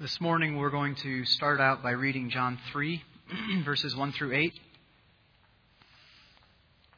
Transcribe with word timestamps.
This 0.00 0.20
morning 0.20 0.58
we're 0.58 0.70
going 0.70 0.94
to 1.02 1.24
start 1.24 1.60
out 1.60 1.82
by 1.82 1.90
reading 1.90 2.30
John 2.30 2.56
3, 2.70 3.02
verses 3.64 3.96
1 3.96 4.12
through 4.12 4.32
8. 4.32 4.52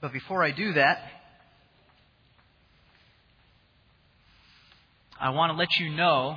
But 0.02 0.12
before 0.12 0.44
I 0.44 0.50
do 0.50 0.74
that, 0.74 0.98
I 5.18 5.30
want 5.30 5.50
to 5.50 5.56
let 5.56 5.74
you 5.78 5.88
know 5.88 6.36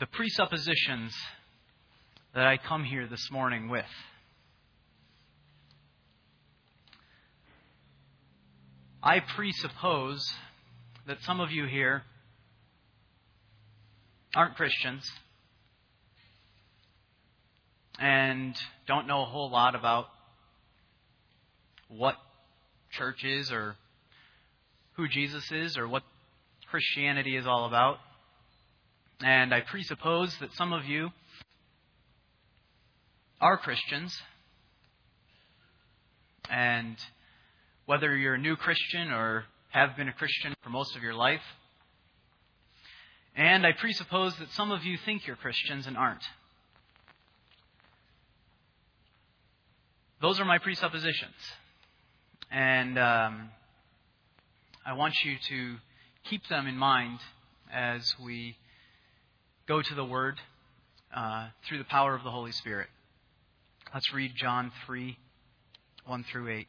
the 0.00 0.06
presuppositions 0.06 1.14
that 2.34 2.48
I 2.48 2.56
come 2.56 2.82
here 2.82 3.06
this 3.06 3.30
morning 3.30 3.68
with. 3.68 3.84
I 9.00 9.20
presuppose 9.20 10.28
that 11.06 11.18
some 11.22 11.38
of 11.38 11.52
you 11.52 11.66
here 11.66 12.02
aren't 14.34 14.56
Christians 14.56 15.10
and 17.98 18.54
don't 18.86 19.06
know 19.06 19.22
a 19.22 19.26
whole 19.26 19.50
lot 19.50 19.74
about 19.74 20.06
what 21.88 22.14
church 22.92 23.24
is 23.24 23.50
or 23.52 23.76
who 24.94 25.08
Jesus 25.08 25.50
is 25.52 25.76
or 25.76 25.86
what 25.86 26.02
Christianity 26.70 27.36
is 27.36 27.46
all 27.46 27.66
about. 27.66 27.98
And 29.22 29.52
I 29.52 29.60
presuppose 29.60 30.34
that 30.40 30.52
some 30.54 30.72
of 30.72 30.84
you 30.84 31.10
are 33.40 33.58
Christians. 33.58 34.16
And 36.48 36.96
whether 37.86 38.16
you're 38.16 38.34
a 38.34 38.38
new 38.38 38.56
Christian 38.56 39.10
or 39.10 39.44
have 39.70 39.96
been 39.96 40.08
a 40.08 40.12
Christian 40.12 40.54
for 40.62 40.70
most 40.70 40.96
of 40.96 41.02
your 41.02 41.14
life, 41.14 41.42
and 43.36 43.66
I 43.66 43.72
presuppose 43.72 44.36
that 44.38 44.50
some 44.52 44.72
of 44.72 44.84
you 44.84 44.98
think 45.04 45.26
you're 45.26 45.36
Christians 45.36 45.86
and 45.86 45.96
aren't. 45.96 46.22
Those 50.20 50.38
are 50.38 50.44
my 50.44 50.58
presuppositions. 50.58 51.34
And 52.50 52.98
um, 52.98 53.50
I 54.84 54.92
want 54.92 55.14
you 55.24 55.36
to 55.48 55.76
keep 56.24 56.46
them 56.48 56.66
in 56.66 56.76
mind 56.76 57.20
as 57.72 58.14
we 58.22 58.56
go 59.66 59.80
to 59.80 59.94
the 59.94 60.04
Word 60.04 60.36
uh, 61.14 61.48
through 61.66 61.78
the 61.78 61.84
power 61.84 62.14
of 62.14 62.24
the 62.24 62.30
Holy 62.30 62.52
Spirit. 62.52 62.88
Let's 63.94 64.12
read 64.12 64.32
John 64.36 64.72
3 64.86 65.16
1 66.06 66.24
through 66.30 66.48
8. 66.48 66.66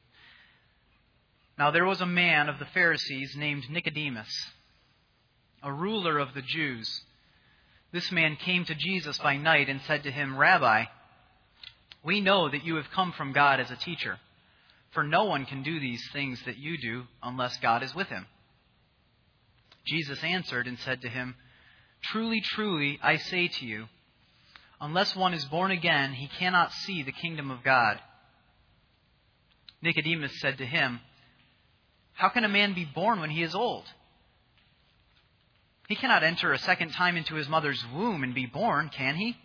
Now 1.57 1.71
there 1.71 1.85
was 1.85 1.99
a 1.99 2.05
man 2.05 2.47
of 2.47 2.59
the 2.59 2.65
Pharisees 2.73 3.35
named 3.35 3.69
Nicodemus 3.69 4.29
a 5.63 5.71
ruler 5.71 6.17
of 6.19 6.33
the 6.33 6.41
Jews. 6.41 7.01
This 7.91 8.11
man 8.11 8.37
came 8.37 8.65
to 8.65 8.75
Jesus 8.75 9.17
by 9.19 9.37
night 9.37 9.69
and 9.69 9.81
said 9.81 10.03
to 10.03 10.11
him, 10.11 10.37
Rabbi, 10.37 10.85
we 12.03 12.21
know 12.21 12.49
that 12.49 12.63
you 12.63 12.75
have 12.75 12.89
come 12.91 13.11
from 13.11 13.33
God 13.33 13.59
as 13.59 13.69
a 13.69 13.75
teacher, 13.75 14.17
for 14.91 15.03
no 15.03 15.25
one 15.25 15.45
can 15.45 15.61
do 15.61 15.79
these 15.79 16.03
things 16.11 16.41
that 16.45 16.57
you 16.57 16.77
do 16.77 17.03
unless 17.21 17.57
God 17.57 17.83
is 17.83 17.93
with 17.93 18.07
him. 18.07 18.25
Jesus 19.85 20.23
answered 20.23 20.67
and 20.67 20.79
said 20.79 21.01
to 21.01 21.09
him, 21.09 21.35
Truly, 22.01 22.41
truly, 22.41 22.99
I 23.03 23.17
say 23.17 23.47
to 23.47 23.65
you, 23.65 23.85
unless 24.79 25.15
one 25.15 25.33
is 25.33 25.45
born 25.45 25.71
again, 25.71 26.13
he 26.13 26.27
cannot 26.27 26.71
see 26.71 27.03
the 27.03 27.11
kingdom 27.11 27.51
of 27.51 27.63
God. 27.63 27.99
Nicodemus 29.81 30.39
said 30.39 30.57
to 30.59 30.65
him, 30.65 30.99
How 32.13 32.29
can 32.29 32.43
a 32.43 32.49
man 32.49 32.73
be 32.73 32.85
born 32.85 33.19
when 33.19 33.29
he 33.29 33.43
is 33.43 33.53
old? 33.55 33.85
He 35.87 35.95
cannot 35.95 36.23
enter 36.23 36.53
a 36.53 36.59
second 36.59 36.91
time 36.91 37.17
into 37.17 37.35
his 37.35 37.49
mother's 37.49 37.83
womb 37.93 38.23
and 38.23 38.33
be 38.33 38.45
born, 38.45 38.89
can 38.89 39.15
he? 39.15 39.37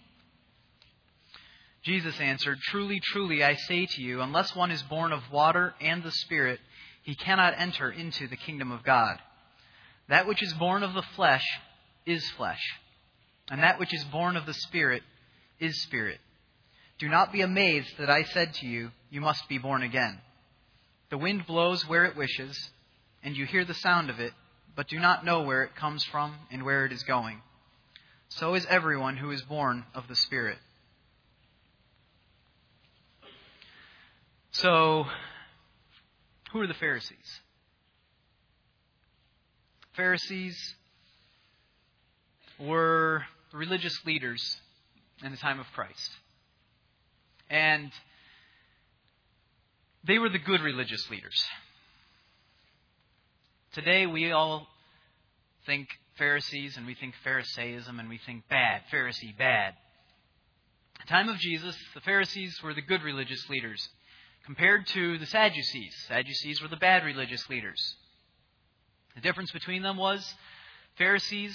Jesus 1.82 2.18
answered, 2.20 2.58
Truly, 2.60 3.00
truly, 3.00 3.44
I 3.44 3.54
say 3.54 3.86
to 3.86 4.02
you, 4.02 4.20
unless 4.20 4.56
one 4.56 4.70
is 4.70 4.82
born 4.82 5.12
of 5.12 5.30
water 5.30 5.74
and 5.80 6.02
the 6.02 6.10
Spirit, 6.10 6.58
he 7.02 7.14
cannot 7.14 7.54
enter 7.56 7.90
into 7.90 8.26
the 8.26 8.36
kingdom 8.36 8.72
of 8.72 8.82
God. 8.82 9.18
That 10.08 10.26
which 10.26 10.42
is 10.42 10.52
born 10.54 10.82
of 10.82 10.94
the 10.94 11.04
flesh 11.14 11.44
is 12.04 12.28
flesh, 12.30 12.62
and 13.50 13.62
that 13.62 13.78
which 13.78 13.94
is 13.94 14.04
born 14.04 14.36
of 14.36 14.46
the 14.46 14.54
Spirit 14.54 15.02
is 15.60 15.82
spirit. 15.82 16.18
Do 16.98 17.08
not 17.08 17.32
be 17.32 17.42
amazed 17.42 17.98
that 17.98 18.10
I 18.10 18.24
said 18.24 18.54
to 18.54 18.66
you, 18.66 18.90
You 19.10 19.20
must 19.20 19.48
be 19.48 19.58
born 19.58 19.82
again. 19.82 20.20
The 21.10 21.18
wind 21.18 21.46
blows 21.46 21.86
where 21.86 22.04
it 22.04 22.16
wishes, 22.16 22.70
and 23.22 23.36
you 23.36 23.46
hear 23.46 23.64
the 23.64 23.74
sound 23.74 24.10
of 24.10 24.18
it 24.18 24.32
but 24.76 24.88
do 24.88 25.00
not 25.00 25.24
know 25.24 25.42
where 25.42 25.64
it 25.64 25.74
comes 25.74 26.04
from 26.04 26.34
and 26.52 26.62
where 26.62 26.84
it 26.84 26.92
is 26.92 27.02
going. 27.02 27.40
So 28.28 28.54
is 28.54 28.66
everyone 28.68 29.16
who 29.16 29.30
is 29.30 29.42
born 29.42 29.84
of 29.94 30.06
the 30.06 30.14
Spirit. 30.14 30.58
So, 34.52 35.04
who 36.52 36.60
are 36.60 36.66
the 36.66 36.74
Pharisees? 36.74 37.40
Pharisees 39.96 40.74
were 42.58 43.24
religious 43.52 43.98
leaders 44.06 44.56
in 45.22 45.30
the 45.30 45.36
time 45.36 45.60
of 45.60 45.66
Christ. 45.74 46.10
And 47.50 47.90
they 50.04 50.18
were 50.18 50.28
the 50.28 50.38
good 50.38 50.60
religious 50.60 51.08
leaders. 51.10 51.44
Today 53.76 54.06
we 54.06 54.32
all 54.32 54.66
think 55.66 55.86
Pharisees 56.16 56.78
and 56.78 56.86
we 56.86 56.94
think 56.94 57.12
Pharisaism 57.22 58.00
and 58.00 58.08
we 58.08 58.18
think 58.24 58.48
bad, 58.48 58.80
Pharisee 58.90 59.36
bad. 59.36 59.74
the 60.98 61.06
time 61.06 61.28
of 61.28 61.36
Jesus, 61.36 61.76
the 61.92 62.00
Pharisees 62.00 62.58
were 62.64 62.72
the 62.72 62.80
good 62.80 63.02
religious 63.02 63.46
leaders 63.50 63.86
compared 64.46 64.86
to 64.86 65.18
the 65.18 65.26
Sadducees. 65.26 65.94
Sadducees 66.08 66.62
were 66.62 66.68
the 66.68 66.78
bad 66.78 67.04
religious 67.04 67.50
leaders. 67.50 67.78
The 69.14 69.20
difference 69.20 69.52
between 69.52 69.82
them 69.82 69.98
was 69.98 70.26
Pharisees, 70.96 71.54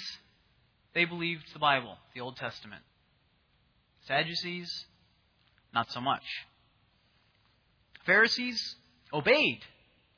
they 0.94 1.04
believed 1.04 1.52
the 1.52 1.58
Bible, 1.58 1.96
the 2.14 2.20
Old 2.20 2.36
Testament. 2.36 2.82
Sadducees, 4.06 4.70
not 5.74 5.90
so 5.90 6.00
much. 6.00 6.22
Pharisees 8.06 8.76
obeyed 9.12 9.62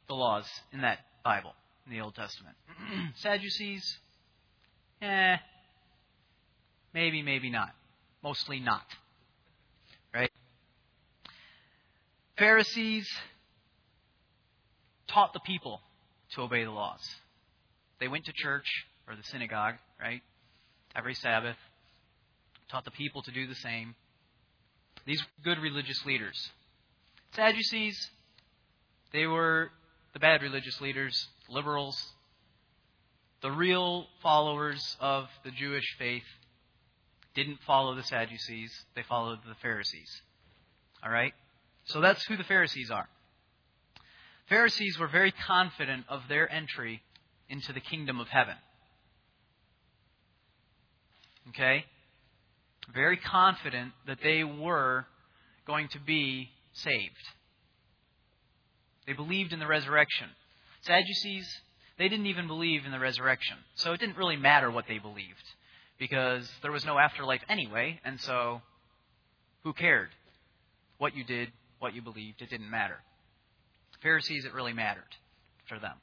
the 0.06 0.14
laws 0.14 0.44
in 0.70 0.82
that 0.82 0.98
Bible 1.24 1.54
in 1.86 1.92
the 1.92 2.00
Old 2.00 2.14
Testament. 2.14 2.56
Sadducees, 3.16 3.98
eh, 5.02 5.36
maybe, 6.92 7.22
maybe 7.22 7.50
not. 7.50 7.70
Mostly 8.22 8.60
not. 8.60 8.86
Right? 10.14 10.30
Pharisees 12.38 13.08
taught 15.08 15.32
the 15.32 15.40
people 15.40 15.80
to 16.34 16.42
obey 16.42 16.64
the 16.64 16.70
laws. 16.70 17.02
They 18.00 18.08
went 18.08 18.24
to 18.24 18.32
church 18.34 18.66
or 19.06 19.14
the 19.14 19.22
synagogue, 19.24 19.74
right? 20.00 20.22
Every 20.96 21.14
Sabbath, 21.14 21.56
taught 22.70 22.84
the 22.84 22.90
people 22.90 23.22
to 23.22 23.30
do 23.30 23.46
the 23.46 23.54
same. 23.54 23.94
These 25.06 25.20
were 25.22 25.54
good 25.54 25.62
religious 25.62 26.04
leaders. 26.06 26.50
Sadducees, 27.36 28.10
they 29.12 29.26
were 29.26 29.70
the 30.14 30.20
bad 30.20 30.42
religious 30.42 30.80
leaders 30.80 31.28
liberals, 31.50 31.96
the 33.42 33.50
real 33.50 34.06
followers 34.22 34.96
of 35.00 35.26
the 35.44 35.50
Jewish 35.50 35.84
faith 35.98 36.24
didn't 37.34 37.58
follow 37.66 37.94
the 37.94 38.02
Sadducees, 38.02 38.72
they 38.96 39.02
followed 39.02 39.40
the 39.46 39.56
Pharisees. 39.60 40.22
All 41.04 41.10
right? 41.10 41.34
So 41.86 42.00
that's 42.00 42.24
who 42.26 42.36
the 42.36 42.44
Pharisees 42.44 42.90
are. 42.90 43.08
Pharisees 44.48 44.98
were 44.98 45.08
very 45.08 45.32
confident 45.32 46.04
of 46.08 46.22
their 46.28 46.50
entry 46.50 47.02
into 47.48 47.72
the 47.72 47.80
kingdom 47.80 48.20
of 48.20 48.28
heaven. 48.28 48.54
Okay? 51.50 51.84
Very 52.94 53.16
confident 53.16 53.92
that 54.06 54.18
they 54.22 54.44
were 54.44 55.06
going 55.66 55.88
to 55.88 55.98
be 56.00 56.50
saved. 56.72 57.28
They 59.06 59.12
believed 59.12 59.52
in 59.52 59.58
the 59.58 59.66
resurrection. 59.66 60.28
Sadducees, 60.82 61.46
they 61.98 62.08
didn't 62.08 62.26
even 62.26 62.46
believe 62.46 62.84
in 62.84 62.92
the 62.92 62.98
resurrection. 62.98 63.56
So 63.76 63.92
it 63.92 64.00
didn't 64.00 64.16
really 64.16 64.36
matter 64.36 64.70
what 64.70 64.86
they 64.88 64.98
believed 64.98 65.44
because 65.98 66.50
there 66.62 66.72
was 66.72 66.84
no 66.84 66.98
afterlife 66.98 67.42
anyway, 67.48 68.00
and 68.04 68.20
so 68.20 68.60
who 69.62 69.72
cared? 69.72 70.08
What 70.98 71.14
you 71.14 71.24
did, 71.24 71.50
what 71.78 71.94
you 71.94 72.02
believed, 72.02 72.42
it 72.42 72.50
didn't 72.50 72.70
matter. 72.70 72.96
Pharisees, 74.02 74.44
it 74.44 74.52
really 74.52 74.72
mattered 74.72 75.02
for 75.68 75.78
them. 75.78 75.96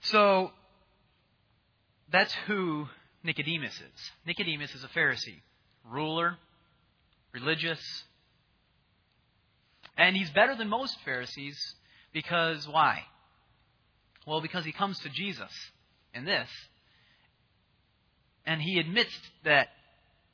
So 0.00 0.50
that's 2.12 2.34
who 2.46 2.86
Nicodemus 3.24 3.74
is. 3.74 4.10
Nicodemus 4.26 4.74
is 4.74 4.84
a 4.84 4.88
Pharisee, 4.88 5.40
ruler, 5.90 6.36
religious, 7.32 7.80
and 9.96 10.16
he's 10.16 10.30
better 10.30 10.54
than 10.54 10.68
most 10.68 10.96
Pharisees 11.04 11.58
because 12.12 12.66
why? 12.68 13.02
Well, 14.26 14.40
because 14.40 14.64
he 14.64 14.72
comes 14.72 14.98
to 15.00 15.08
Jesus 15.08 15.52
in 16.14 16.24
this. 16.24 16.48
and 18.46 18.62
he 18.62 18.78
admits 18.78 19.12
that 19.44 19.68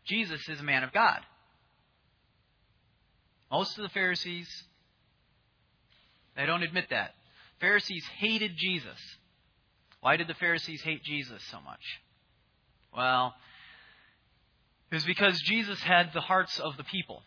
Jesus 0.04 0.46
is 0.48 0.60
a 0.60 0.64
man 0.64 0.84
of 0.84 0.92
God. 0.92 1.20
Most 3.50 3.76
of 3.78 3.82
the 3.82 3.88
Pharisees, 3.88 4.48
they 6.36 6.46
don't 6.46 6.62
admit 6.62 6.86
that. 6.90 7.14
Pharisees 7.60 8.04
hated 8.18 8.52
Jesus. 8.56 8.98
Why 10.00 10.16
did 10.16 10.26
the 10.26 10.34
Pharisees 10.34 10.82
hate 10.82 11.02
Jesus 11.04 11.42
so 11.50 11.60
much? 11.60 11.80
Well, 12.94 13.34
it 14.90 14.94
was 14.94 15.04
because 15.04 15.40
Jesus 15.42 15.80
had 15.80 16.10
the 16.12 16.20
hearts 16.20 16.58
of 16.58 16.76
the 16.76 16.84
people. 16.84 17.22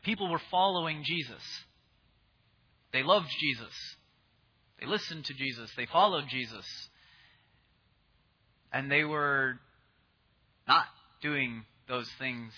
The 0.00 0.06
people 0.10 0.30
were 0.30 0.40
following 0.50 1.02
Jesus. 1.04 1.42
They 2.92 3.02
loved 3.02 3.28
Jesus. 3.38 3.72
They 4.80 4.86
listened 4.86 5.26
to 5.26 5.34
Jesus. 5.34 5.70
They 5.76 5.86
followed 5.86 6.24
Jesus. 6.28 6.64
And 8.72 8.90
they 8.90 9.04
were 9.04 9.58
not 10.66 10.86
doing 11.22 11.64
those 11.88 12.08
things 12.18 12.52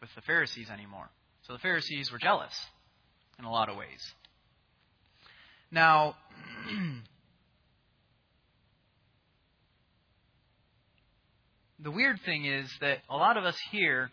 with 0.00 0.10
the 0.14 0.22
Pharisees 0.22 0.70
anymore. 0.70 1.10
So 1.42 1.52
the 1.52 1.58
Pharisees 1.58 2.10
were 2.10 2.18
jealous 2.18 2.54
in 3.38 3.44
a 3.44 3.50
lot 3.50 3.68
of 3.68 3.76
ways. 3.76 4.14
Now, 5.70 6.14
the 11.80 11.90
weird 11.90 12.20
thing 12.24 12.46
is 12.46 12.70
that 12.80 12.98
a 13.10 13.16
lot 13.16 13.36
of 13.36 13.44
us 13.44 13.56
here 13.70 14.10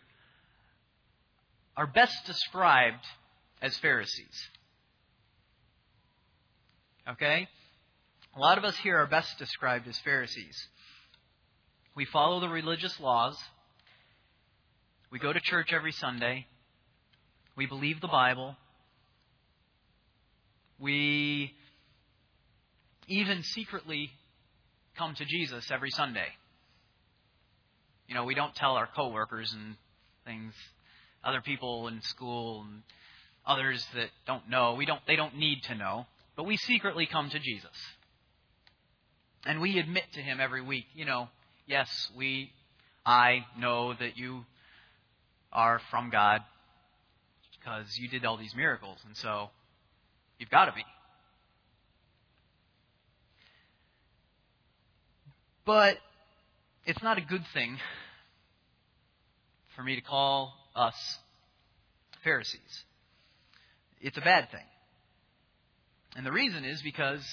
are 1.76 1.86
best 1.86 2.16
described 2.26 3.04
as 3.60 3.76
Pharisees. 3.78 4.48
Okay? 7.08 7.48
A 8.36 8.40
lot 8.40 8.58
of 8.58 8.64
us 8.64 8.76
here 8.78 8.98
are 8.98 9.06
best 9.06 9.38
described 9.38 9.86
as 9.88 9.98
Pharisees. 9.98 10.56
We 11.94 12.04
follow 12.06 12.40
the 12.40 12.48
religious 12.48 12.98
laws. 13.00 13.36
We 15.10 15.18
go 15.18 15.32
to 15.32 15.40
church 15.40 15.72
every 15.72 15.92
Sunday. 15.92 16.46
We 17.56 17.66
believe 17.66 18.00
the 18.00 18.08
Bible. 18.08 18.56
We 20.78 21.52
even 23.08 23.42
secretly 23.42 24.10
come 24.96 25.14
to 25.14 25.24
Jesus 25.24 25.70
every 25.70 25.90
Sunday. 25.90 26.28
You 28.08 28.14
know, 28.14 28.24
we 28.24 28.34
don't 28.34 28.54
tell 28.54 28.72
our 28.72 28.88
coworkers 28.94 29.52
and 29.52 29.76
things, 30.24 30.54
other 31.24 31.40
people 31.40 31.88
in 31.88 32.02
school 32.02 32.62
and 32.62 32.82
others 33.46 33.86
that 33.94 34.10
don't 34.26 34.48
know. 34.48 34.74
We 34.74 34.86
don't 34.86 35.00
they 35.06 35.16
don't 35.16 35.36
need 35.36 35.62
to 35.64 35.74
know, 35.74 36.06
but 36.36 36.44
we 36.44 36.56
secretly 36.56 37.06
come 37.06 37.30
to 37.30 37.38
Jesus. 37.38 37.70
And 39.44 39.60
we 39.60 39.78
admit 39.78 40.04
to 40.14 40.20
him 40.20 40.40
every 40.40 40.62
week, 40.62 40.86
you 40.94 41.04
know, 41.04 41.28
yes, 41.66 42.10
we 42.16 42.52
I 43.04 43.44
know 43.58 43.94
that 43.94 44.16
you 44.16 44.44
are 45.52 45.80
from 45.90 46.10
God 46.10 46.42
because 47.58 47.98
you 47.98 48.08
did 48.08 48.24
all 48.24 48.36
these 48.36 48.54
miracles, 48.54 48.98
and 49.06 49.16
so 49.16 49.50
you've 50.38 50.50
got 50.50 50.66
to 50.66 50.72
be. 50.72 50.84
But 55.64 55.98
it's 56.84 57.02
not 57.02 57.18
a 57.18 57.20
good 57.20 57.44
thing 57.54 57.78
for 59.76 59.82
me 59.82 59.94
to 59.94 60.00
call 60.00 60.54
us 60.74 60.94
Pharisees. 62.24 62.84
It's 64.00 64.18
a 64.18 64.22
bad 64.22 64.50
thing. 64.50 64.64
And 66.16 66.26
the 66.26 66.32
reason 66.32 66.64
is 66.64 66.82
because 66.82 67.24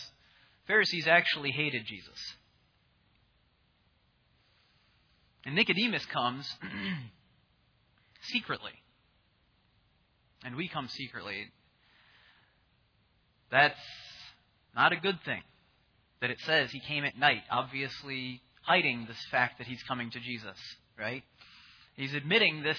Pharisees 0.68 1.08
actually 1.08 1.52
hated 1.52 1.84
Jesus. 1.86 2.18
And 5.46 5.56
Nicodemus 5.56 6.06
comes 6.06 6.48
secretly. 8.22 8.74
And 10.44 10.56
we 10.56 10.70
come 10.70 10.88
secretly. 10.88 11.52
That's 13.52 13.80
not 14.76 14.94
a 14.94 14.98
good 14.98 15.20
thing 15.26 15.42
that 16.22 16.30
it 16.30 16.40
says 16.46 16.70
he 16.72 16.82
came 16.82 17.04
at 17.04 17.18
night, 17.18 17.42
obviously 17.52 18.42
hiding 18.62 19.06
this 19.08 19.18
fact 19.32 19.58
that 19.58 19.68
he's 19.68 19.82
coming 19.84 20.12
to 20.12 20.20
Jesus, 20.20 20.58
right? 20.98 21.24
He's 21.96 22.14
admitting 22.14 22.62
this, 22.62 22.78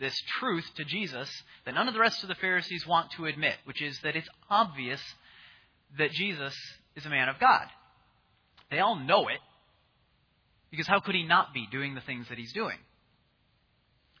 this 0.00 0.18
truth 0.40 0.64
to 0.76 0.84
Jesus 0.84 1.30
that 1.64 1.74
none 1.74 1.86
of 1.86 1.94
the 1.94 2.00
rest 2.00 2.22
of 2.22 2.28
the 2.28 2.34
Pharisees 2.34 2.86
want 2.86 3.12
to 3.12 3.26
admit, 3.26 3.54
which 3.64 3.82
is 3.82 3.98
that 4.02 4.16
it's 4.16 4.28
obvious 4.48 5.00
that 5.98 6.10
Jesus 6.12 6.54
is 6.96 7.06
a 7.06 7.10
man 7.10 7.28
of 7.28 7.38
God. 7.38 7.66
They 8.70 8.78
all 8.80 8.96
know 8.96 9.28
it, 9.28 9.40
because 10.70 10.86
how 10.86 11.00
could 11.00 11.14
he 11.14 11.24
not 11.24 11.52
be 11.52 11.66
doing 11.70 11.94
the 11.94 12.00
things 12.00 12.28
that 12.28 12.38
he's 12.38 12.52
doing? 12.52 12.78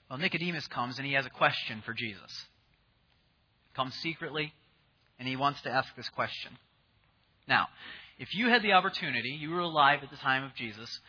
Well, 0.08 0.18
Nicodemus 0.18 0.66
comes 0.66 0.98
and 0.98 1.06
he 1.06 1.14
has 1.14 1.26
a 1.26 1.30
question 1.30 1.82
for 1.86 1.94
Jesus. 1.94 2.46
Comes 3.74 3.94
secretly, 3.96 4.52
and 5.18 5.28
he 5.28 5.36
wants 5.36 5.62
to 5.62 5.70
ask 5.70 5.94
this 5.96 6.08
question. 6.08 6.58
Now, 7.46 7.68
if 8.18 8.34
you 8.34 8.48
had 8.48 8.62
the 8.62 8.72
opportunity, 8.72 9.30
you 9.40 9.50
were 9.50 9.60
alive 9.60 10.00
at 10.02 10.10
the 10.10 10.16
time 10.16 10.42
of 10.42 10.54
Jesus, 10.54 11.00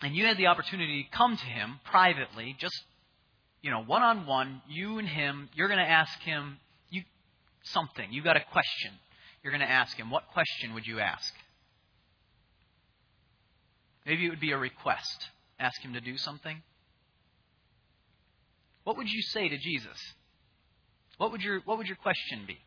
and 0.00 0.14
you 0.14 0.26
had 0.26 0.36
the 0.36 0.46
opportunity 0.46 1.02
to 1.02 1.16
come 1.16 1.36
to 1.36 1.44
him 1.44 1.80
privately, 1.84 2.56
just, 2.60 2.80
you 3.62 3.70
know, 3.70 3.82
one 3.82 4.02
on 4.02 4.26
one, 4.26 4.62
you 4.68 4.98
and 4.98 5.08
him, 5.08 5.48
you're 5.54 5.68
going 5.68 5.80
to 5.80 5.90
ask 5.90 6.18
him 6.20 6.58
you, 6.90 7.02
something. 7.62 8.12
You've 8.12 8.24
got 8.24 8.36
a 8.36 8.44
question. 8.52 8.92
You're 9.42 9.52
going 9.52 9.66
to 9.66 9.70
ask 9.70 9.96
him. 9.96 10.10
What 10.10 10.28
question 10.32 10.74
would 10.74 10.86
you 10.86 11.00
ask? 11.00 11.32
Maybe 14.06 14.26
it 14.26 14.30
would 14.30 14.40
be 14.40 14.52
a 14.52 14.58
request. 14.58 15.28
Ask 15.58 15.80
him 15.82 15.92
to 15.94 16.00
do 16.00 16.16
something. 16.16 16.62
What 18.84 18.96
would 18.96 19.08
you 19.08 19.22
say 19.22 19.48
to 19.48 19.58
Jesus? 19.58 19.98
What 21.18 21.32
would 21.32 21.42
your, 21.42 21.60
what 21.64 21.78
would 21.78 21.88
your 21.88 21.96
question 21.96 22.44
be? 22.46 22.58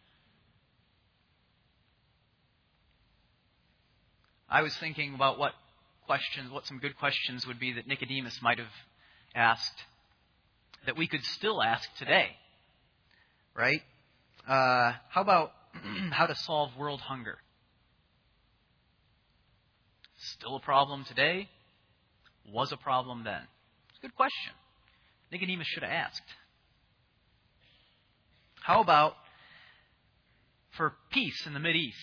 I 4.49 4.61
was 4.61 4.75
thinking 4.75 5.15
about 5.15 5.39
what 5.39 5.53
questions, 6.05 6.51
what 6.51 6.67
some 6.67 6.79
good 6.79 6.97
questions 6.97 7.47
would 7.47 7.59
be 7.59 7.71
that 7.73 7.87
Nicodemus 7.87 8.41
might 8.41 8.59
have 8.59 8.67
asked 9.33 9.85
that 10.85 10.97
we 10.97 11.07
could 11.07 11.23
still 11.23 11.61
ask 11.61 11.87
today. 11.97 12.27
Right? 13.55 13.81
Uh, 14.47 14.93
how 15.09 15.21
about 15.21 15.51
how 16.11 16.25
to 16.25 16.35
solve 16.35 16.71
world 16.77 17.01
hunger? 17.01 17.37
Still 20.37 20.55
a 20.55 20.59
problem 20.59 21.05
today? 21.05 21.49
Was 22.51 22.71
a 22.71 22.77
problem 22.77 23.23
then? 23.23 23.41
A 23.41 24.01
good 24.01 24.15
question. 24.15 24.53
Nicodemus 25.31 25.67
should 25.67 25.83
have 25.83 25.91
asked. 25.91 26.21
How 28.61 28.81
about 28.81 29.13
for 30.77 30.93
peace 31.11 31.45
in 31.45 31.53
the 31.53 31.69
East? 31.69 31.97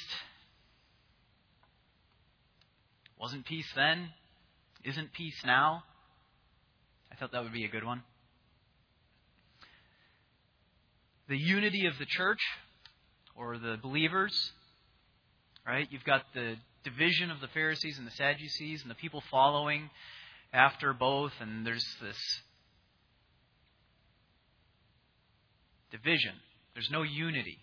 Wasn't 3.21 3.45
peace 3.47 3.71
then? 3.75 4.11
Isn't 4.85 5.13
peace 5.13 5.41
now? 5.45 5.83
I 7.11 7.17
thought 7.17 7.33
that 7.33 7.43
would 7.43 7.53
be 7.53 7.65
a 7.65 7.69
good 7.69 7.85
one. 7.85 8.03
The 11.29 11.37
unity 11.37 11.87
of 11.87 11.99
the 11.99 12.07
church 12.07 12.41
or 13.37 13.59
the 13.59 13.77
believers, 13.83 14.53
right? 15.67 15.87
You've 15.91 16.05
got 16.05 16.23
the 16.35 16.57
division 16.85 17.31
of 17.31 17.41
the 17.41 17.49
Pharisees 17.49 17.99
and 17.99 18.07
the 18.07 18.13
Sadducees 18.13 18.83
and 18.83 18.91
the 18.91 18.95
people 18.95 19.23
following 19.31 19.91
after 20.53 20.95
both, 20.95 21.33
and 21.41 21.67
there's 21.67 21.85
this 22.01 22.17
division. 25.91 26.33
There's 26.75 26.91
no 26.91 27.03
unity. 27.03 27.59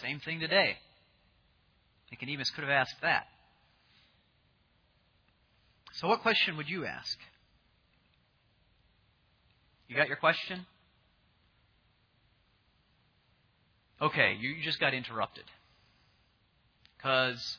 Same 0.00 0.20
thing 0.20 0.40
today. 0.40 0.76
Nicodemus 2.12 2.50
could 2.50 2.62
have 2.62 2.70
asked 2.70 2.96
that. 3.02 3.24
So, 5.94 6.08
what 6.08 6.20
question 6.20 6.56
would 6.56 6.68
you 6.68 6.84
ask? 6.84 7.18
You 9.88 9.96
got 9.96 10.08
your 10.08 10.18
question? 10.18 10.66
Okay, 14.00 14.36
you 14.38 14.56
just 14.62 14.78
got 14.78 14.92
interrupted. 14.94 15.44
Because 16.96 17.58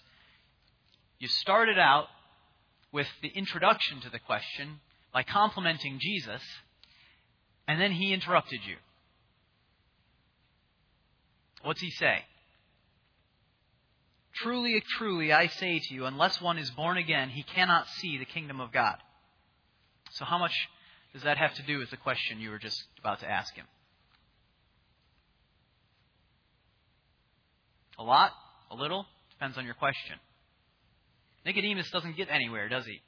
you 1.19 1.27
started 1.27 1.79
out 1.79 2.07
with 2.91 3.07
the 3.21 3.29
introduction 3.29 4.01
to 4.01 4.09
the 4.09 4.19
question 4.19 4.79
by 5.13 5.23
complimenting 5.23 5.99
Jesus, 5.99 6.41
and 7.67 7.81
then 7.81 7.91
he 7.91 8.13
interrupted 8.13 8.59
you. 8.67 8.75
What's 11.63 11.81
he 11.81 11.89
say? 11.91 12.19
Truly, 14.35 14.81
truly, 14.97 15.33
I 15.33 15.47
say 15.47 15.79
to 15.79 15.93
you, 15.93 16.05
unless 16.05 16.39
one 16.39 16.59
is 16.59 16.69
born 16.69 16.97
again, 16.97 17.29
he 17.29 17.41
cannot 17.41 17.87
see 17.87 18.19
the 18.19 18.25
kingdom 18.25 18.61
of 18.61 18.71
God. 18.71 18.97
So, 20.11 20.25
how 20.25 20.37
much 20.37 20.53
does 21.13 21.23
that 21.23 21.37
have 21.37 21.55
to 21.55 21.63
do 21.63 21.79
with 21.79 21.89
the 21.89 21.97
question 21.97 22.39
you 22.39 22.51
were 22.51 22.59
just 22.59 22.83
about 22.99 23.19
to 23.21 23.29
ask 23.29 23.55
him? 23.55 23.65
A 27.97 28.03
lot? 28.03 28.31
A 28.71 28.75
little? 28.75 29.05
Depends 29.31 29.57
on 29.57 29.65
your 29.65 29.73
question. 29.73 30.17
Nicodemus 31.45 31.89
doesn't 31.91 32.17
get 32.17 32.29
anywhere, 32.29 32.69
does 32.69 32.85
he? 32.85 33.01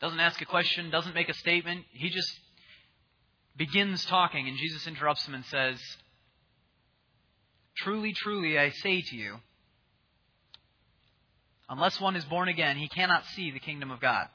Doesn't 0.00 0.18
ask 0.18 0.40
a 0.40 0.46
question, 0.46 0.90
doesn't 0.90 1.14
make 1.14 1.28
a 1.28 1.34
statement. 1.34 1.84
He 1.92 2.10
just 2.10 2.32
begins 3.56 4.04
talking, 4.06 4.48
and 4.48 4.56
Jesus 4.56 4.86
interrupts 4.86 5.26
him 5.26 5.34
and 5.34 5.44
says, 5.44 5.78
Truly, 7.76 8.12
truly, 8.12 8.58
I 8.58 8.70
say 8.70 9.02
to 9.02 9.16
you, 9.16 9.36
unless 11.68 12.00
one 12.00 12.16
is 12.16 12.24
born 12.24 12.48
again, 12.48 12.76
he 12.76 12.88
cannot 12.88 13.24
see 13.34 13.50
the 13.50 13.60
kingdom 13.60 13.90
of 13.90 14.00
God. 14.00 14.26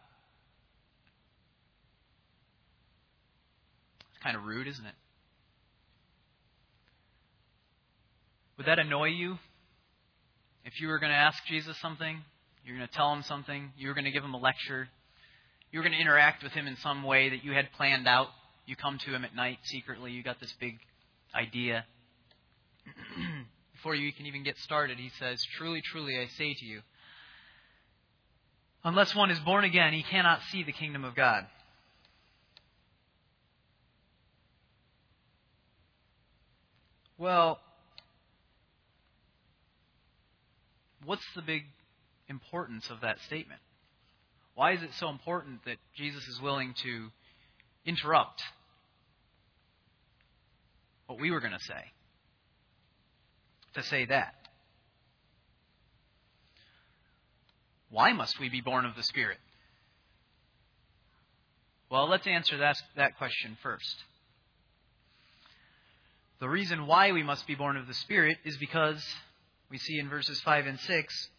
It's 4.11 4.23
kind 4.23 4.35
of 4.35 4.43
rude, 4.43 4.67
isn't 4.67 4.85
it? 4.85 4.95
Would 8.57 8.65
that 8.65 8.79
annoy 8.79 9.09
you? 9.09 9.37
If 10.65 10.81
you 10.81 10.87
were 10.87 10.99
going 10.99 11.11
to 11.11 11.17
ask 11.17 11.45
Jesus 11.45 11.77
something, 11.79 12.19
you're 12.65 12.75
going 12.75 12.87
to 12.87 12.93
tell 12.93 13.13
him 13.13 13.21
something, 13.21 13.71
you 13.77 13.87
were 13.87 13.93
going 13.93 14.05
to 14.05 14.11
give 14.11 14.23
him 14.23 14.33
a 14.33 14.39
lecture, 14.39 14.89
you 15.71 15.79
were 15.79 15.83
going 15.83 15.93
to 15.93 16.01
interact 16.01 16.43
with 16.43 16.53
him 16.53 16.67
in 16.67 16.75
some 16.77 17.03
way 17.03 17.29
that 17.29 17.43
you 17.43 17.53
had 17.53 17.71
planned 17.77 18.07
out. 18.07 18.27
You 18.65 18.75
come 18.75 18.97
to 19.05 19.13
him 19.13 19.23
at 19.23 19.35
night 19.35 19.59
secretly, 19.63 20.11
you 20.11 20.23
got 20.23 20.39
this 20.39 20.53
big 20.59 20.79
idea. 21.35 21.85
Before 23.73 23.95
you 23.95 24.11
can 24.11 24.25
even 24.25 24.43
get 24.43 24.57
started, 24.57 24.97
he 24.97 25.11
says, 25.19 25.45
Truly, 25.57 25.81
truly, 25.81 26.17
I 26.17 26.27
say 26.37 26.53
to 26.53 26.65
you, 26.65 26.81
unless 28.83 29.15
one 29.15 29.29
is 29.29 29.39
born 29.39 29.63
again, 29.65 29.93
he 29.93 30.03
cannot 30.03 30.41
see 30.51 30.63
the 30.63 30.71
kingdom 30.71 31.05
of 31.05 31.15
God. 31.15 31.45
Well, 37.17 37.59
what's 41.07 41.25
the 41.35 41.41
big 41.41 41.63
importance 42.27 42.89
of 42.89 43.01
that 43.01 43.17
statement? 43.21 43.61
Why 44.55 44.73
is 44.73 44.83
it 44.83 44.89
so 44.99 45.09
important 45.09 45.63
that 45.65 45.77
Jesus 45.95 46.27
is 46.27 46.41
willing 46.41 46.73
to 46.83 47.09
interrupt 47.85 48.43
what 51.05 51.19
we 51.19 51.31
were 51.31 51.39
going 51.39 51.53
to 51.53 51.63
say? 51.63 51.81
To 53.75 53.83
say 53.83 54.05
that. 54.05 54.33
Why 57.89 58.11
must 58.11 58.37
we 58.39 58.49
be 58.49 58.59
born 58.59 58.83
of 58.83 58.95
the 58.95 59.03
Spirit? 59.03 59.37
Well, 61.89 62.09
let's 62.09 62.27
answer 62.27 62.57
that, 62.57 62.75
that 62.97 63.17
question 63.17 63.57
first. 63.63 64.03
The 66.41 66.49
reason 66.49 66.85
why 66.85 67.13
we 67.13 67.23
must 67.23 67.47
be 67.47 67.55
born 67.55 67.77
of 67.77 67.87
the 67.87 67.93
Spirit 67.93 68.39
is 68.43 68.57
because 68.57 69.01
we 69.69 69.77
see 69.77 69.99
in 69.99 70.09
verses 70.09 70.39
5 70.41 70.65
and 70.65 70.79
6 70.79 71.29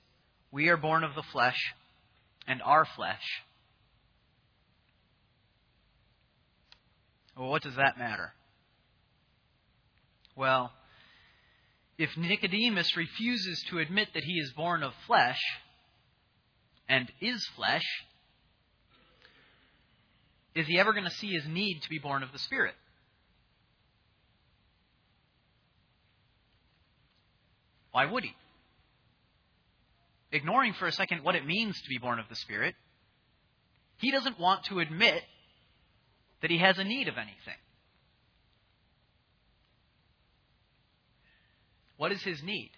we 0.51 0.69
are 0.69 0.77
born 0.77 1.05
of 1.05 1.15
the 1.15 1.23
flesh, 1.23 1.75
and 2.47 2.63
our 2.63 2.87
flesh. 2.97 3.23
Well, 7.37 7.51
what 7.51 7.63
does 7.63 7.77
that 7.77 7.99
matter? 7.99 8.33
Well, 10.35 10.73
if 11.99 12.17
Nicodemus 12.17 12.97
refuses 12.97 13.63
to 13.71 13.79
admit 13.79 14.09
that 14.15 14.25
he 14.25 14.35
is 14.35 14.53
born 14.53 14.83
of 14.83 14.93
flesh 15.07 15.41
and 16.89 17.11
is 17.21 17.45
flesh, 17.57 17.85
is 20.55 20.67
he 20.67 20.79
ever 20.79 20.93
going 20.93 21.05
to 21.05 21.11
see 21.11 21.33
his 21.33 21.47
need 21.47 21.83
to 21.83 21.89
be 21.89 21.99
born 21.99 22.23
of 22.23 22.33
the 22.33 22.39
Spirit? 22.39 22.75
Why 27.99 28.05
would 28.05 28.23
he? 28.23 28.33
ignoring 30.31 30.73
for 30.75 30.87
a 30.87 30.93
second 30.93 31.25
what 31.25 31.35
it 31.35 31.45
means 31.45 31.75
to 31.81 31.89
be 31.89 31.99
born 31.99 32.21
of 32.21 32.29
the 32.29 32.37
Spirit, 32.37 32.77
he 33.97 34.13
doesn't 34.13 34.39
want 34.39 34.63
to 34.67 34.79
admit 34.79 35.21
that 36.41 36.51
he 36.51 36.59
has 36.59 36.79
a 36.79 36.85
need 36.85 37.09
of 37.09 37.17
anything. 37.17 37.59
What 41.97 42.13
is 42.13 42.23
his 42.23 42.41
need? 42.41 42.71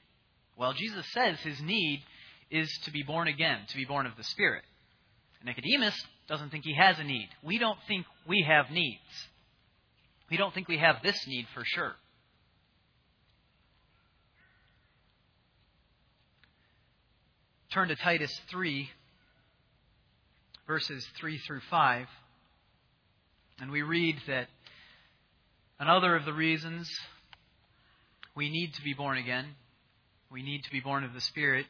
Well, 0.57 0.73
Jesus 0.73 1.05
says 1.13 1.39
his 1.41 1.61
need 1.61 2.03
is 2.51 2.71
to 2.85 2.91
be 2.91 3.03
born 3.03 3.29
again, 3.29 3.59
to 3.69 3.77
be 3.77 3.85
born 3.85 4.07
of 4.07 4.17
the 4.17 4.25
Spirit. 4.25 4.63
Nicodemus 5.45 6.01
doesn't 6.29 6.49
think 6.49 6.65
he 6.65 6.77
has 6.77 6.99
a 6.99 7.05
need. 7.05 7.29
We 7.43 7.59
don't 7.59 7.79
think 7.87 8.07
we 8.27 8.43
have 8.49 8.71
needs. 8.71 9.29
We 10.31 10.39
don't 10.39 10.55
think 10.55 10.67
we 10.67 10.79
have 10.79 11.03
this 11.03 11.27
need 11.27 11.47
for 11.53 11.63
sure. 11.67 11.95
Turn 17.73 17.87
to 17.87 17.95
Titus 17.95 18.37
3, 18.51 18.91
verses 20.67 21.07
3 21.21 21.39
through 21.39 21.61
5, 21.71 22.07
and 23.61 23.71
we 23.71 23.83
read 23.83 24.17
that 24.27 24.49
another 25.79 26.17
of 26.17 26.25
the 26.25 26.33
reasons 26.33 26.91
we 28.35 28.51
need 28.51 28.75
to 28.75 28.83
be 28.83 28.93
born 28.93 29.19
again, 29.19 29.47
we 30.33 30.43
need 30.43 30.65
to 30.65 30.71
be 30.73 30.81
born 30.81 31.05
of 31.05 31.15
the 31.15 31.21
Spirit, 31.21 31.65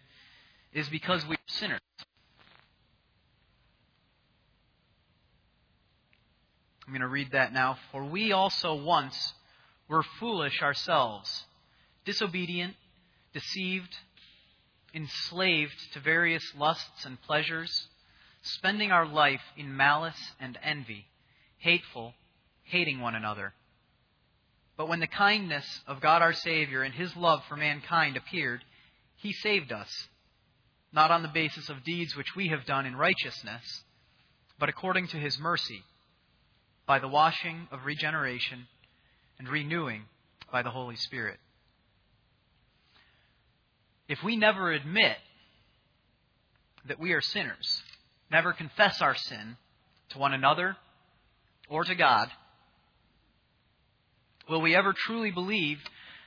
is 0.72 0.88
because 0.88 1.26
we 1.26 1.34
are 1.34 1.48
sinners. 1.48 1.80
I'm 6.86 6.94
going 6.94 7.02
to 7.02 7.08
read 7.08 7.32
that 7.32 7.52
now. 7.52 7.76
For 7.92 8.04
we 8.04 8.32
also 8.32 8.74
once 8.74 9.34
were 9.86 10.02
foolish 10.18 10.62
ourselves, 10.62 11.44
disobedient, 12.06 12.74
deceived, 13.34 13.94
enslaved 14.94 15.92
to 15.92 16.00
various 16.00 16.44
lusts 16.56 17.04
and 17.04 17.20
pleasures, 17.22 17.88
spending 18.42 18.90
our 18.90 19.06
life 19.06 19.42
in 19.56 19.76
malice 19.76 20.32
and 20.40 20.58
envy, 20.62 21.06
hateful, 21.58 22.14
hating 22.64 23.00
one 23.00 23.14
another. 23.14 23.52
But 24.76 24.88
when 24.88 25.00
the 25.00 25.06
kindness 25.06 25.82
of 25.86 26.00
God 26.00 26.22
our 26.22 26.32
Savior 26.32 26.82
and 26.82 26.94
His 26.94 27.14
love 27.16 27.42
for 27.48 27.56
mankind 27.56 28.16
appeared, 28.16 28.64
He 29.16 29.32
saved 29.32 29.72
us, 29.72 30.08
not 30.92 31.10
on 31.10 31.22
the 31.22 31.28
basis 31.28 31.68
of 31.68 31.84
deeds 31.84 32.16
which 32.16 32.34
we 32.34 32.48
have 32.48 32.64
done 32.64 32.86
in 32.86 32.96
righteousness, 32.96 33.84
but 34.58 34.68
according 34.68 35.08
to 35.08 35.18
His 35.18 35.38
mercy, 35.38 35.82
by 36.86 36.98
the 36.98 37.08
washing 37.08 37.68
of 37.70 37.84
regeneration 37.84 38.66
and 39.38 39.48
renewing 39.48 40.04
by 40.50 40.62
the 40.62 40.70
Holy 40.70 40.96
Spirit 40.96 41.38
if 44.10 44.24
we 44.24 44.36
never 44.36 44.72
admit 44.72 45.16
that 46.88 46.98
we 46.98 47.12
are 47.12 47.20
sinners, 47.20 47.82
never 48.28 48.52
confess 48.52 49.00
our 49.00 49.14
sin 49.14 49.56
to 50.08 50.18
one 50.18 50.34
another 50.34 50.76
or 51.68 51.84
to 51.84 51.94
God, 51.94 52.28
will 54.48 54.60
we 54.60 54.74
ever 54.74 54.92
truly 54.92 55.30
believe 55.30 55.78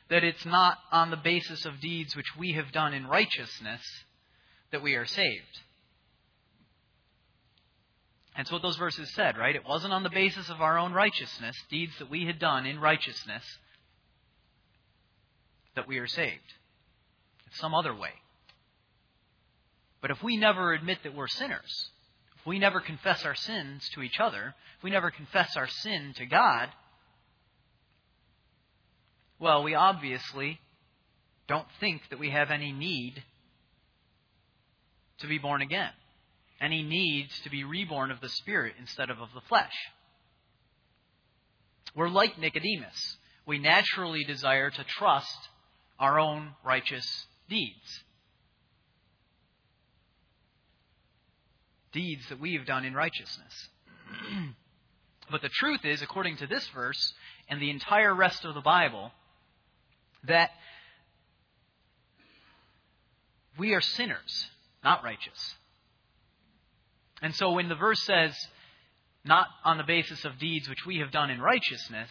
that 0.10 0.24
it's 0.24 0.46
not 0.46 0.78
on 0.94 1.10
the 1.10 1.18
basis 1.18 1.66
of 1.66 1.82
deeds 1.82 2.16
which 2.16 2.38
we 2.40 2.54
have 2.54 2.72
done 2.72 2.94
in 2.94 3.06
righteousness 3.06 3.82
that 4.72 4.82
we 4.82 4.96
are 4.96 5.06
saved? 5.06 5.60
That's 8.38 8.52
what 8.52 8.62
those 8.62 8.78
verses 8.78 9.14
said, 9.14 9.38
right? 9.38 9.58
It 9.58 9.68
wasn't 9.68 9.92
on 9.92 10.04
the 10.04 10.10
basis 10.10 10.50
of 10.50 10.62
our 10.62 10.80
own 10.80 10.94
righteousness, 10.94 11.58
deeds 11.70 11.92
that 12.00 12.10
we 12.10 12.26
had 12.26 12.40
done 12.40 12.66
in 12.66 12.80
righteousness, 12.80 13.44
that 15.76 15.86
we 15.86 15.98
are 15.98 16.08
saved 16.08 16.54
some 17.56 17.74
other 17.74 17.94
way. 17.94 18.12
But 20.02 20.12
if 20.12 20.22
we 20.22 20.38
never 20.38 20.74
admit 20.74 21.00
that 21.04 21.16
we're 21.16 21.28
sinners, 21.28 21.90
if 22.38 22.46
we 22.46 22.60
never 22.60 22.82
confess 22.82 23.26
our 23.26 23.36
sins 23.36 23.88
to 23.94 24.02
each 24.02 24.20
other, 24.20 24.54
if 24.78 24.84
we 24.84 24.92
never 24.92 25.12
confess 25.12 25.56
our 25.56 25.68
sin 25.68 26.14
to 26.18 26.26
God, 26.26 26.70
well, 29.40 29.64
we 29.64 29.76
obviously 29.76 30.60
don't 31.48 31.68
think 31.80 32.02
that 32.10 32.20
we 32.20 32.30
have 32.30 32.52
any 32.52 32.72
need 32.72 33.24
to 35.20 35.28
be 35.28 35.38
born 35.38 35.62
again, 35.62 35.92
any 36.60 36.84
need 36.84 37.30
to 37.44 37.50
be 37.50 37.64
reborn 37.64 38.12
of 38.12 38.20
the 38.20 38.30
Spirit 38.30 38.74
instead 38.80 39.10
of 39.10 39.20
of 39.20 39.30
the 39.34 39.42
flesh. 39.48 39.74
We're 41.96 42.10
like 42.10 42.38
Nicodemus. 42.38 43.18
We 43.46 43.60
naturally 43.60 44.24
desire 44.24 44.70
to 44.70 44.84
trust 44.84 45.38
our 46.00 46.20
own 46.20 46.52
righteous 46.66 47.26
deeds. 47.50 48.04
Deeds 51.92 52.28
that 52.30 52.40
we 52.40 52.56
have 52.56 52.66
done 52.66 52.86
in 52.86 52.94
righteousness. 52.94 53.70
but 55.32 55.42
the 55.42 55.50
truth 55.50 55.86
is, 55.86 56.02
according 56.02 56.38
to 56.38 56.48
this 56.48 56.68
verse 56.70 57.14
and 57.48 57.62
the 57.62 57.70
entire 57.70 58.14
rest 58.14 58.46
of 58.46 58.56
the 58.56 58.62
Bible, 58.62 59.12
that 60.26 60.50
we 63.58 63.74
are 63.74 63.82
sinners, 63.82 64.48
not 64.84 65.04
righteous. 65.04 65.56
And 67.22 67.36
so 67.36 67.52
when 67.52 67.70
the 67.70 67.76
verse 67.76 68.02
says, 68.04 68.36
not 69.24 69.48
on 69.64 69.78
the 69.78 69.84
basis 69.84 70.26
of 70.26 70.38
deeds 70.38 70.68
which 70.68 70.86
we 70.86 71.00
have 71.00 71.12
done 71.12 71.30
in 71.30 71.40
righteousness, 71.40 72.10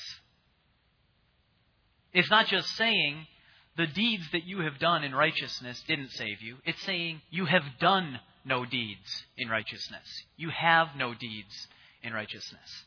it's 2.13 2.31
not 2.31 2.47
just 2.47 2.69
saying 2.77 3.27
the 3.77 3.87
deeds 3.87 4.25
that 4.33 4.45
you 4.45 4.61
have 4.61 4.79
done 4.79 5.03
in 5.05 5.15
righteousness 5.15 5.83
didn't 5.87 6.11
save 6.11 6.43
you. 6.43 6.57
It's 6.65 6.83
saying 6.83 7.23
you 7.31 7.47
have 7.47 7.63
done 7.81 8.21
no 8.45 8.65
deeds 8.65 9.25
in 9.37 9.49
righteousness. 9.49 10.07
You 10.37 10.51
have 10.51 10.89
no 10.97 11.15
deeds 11.15 11.69
in 12.03 12.13
righteousness. 12.13 12.85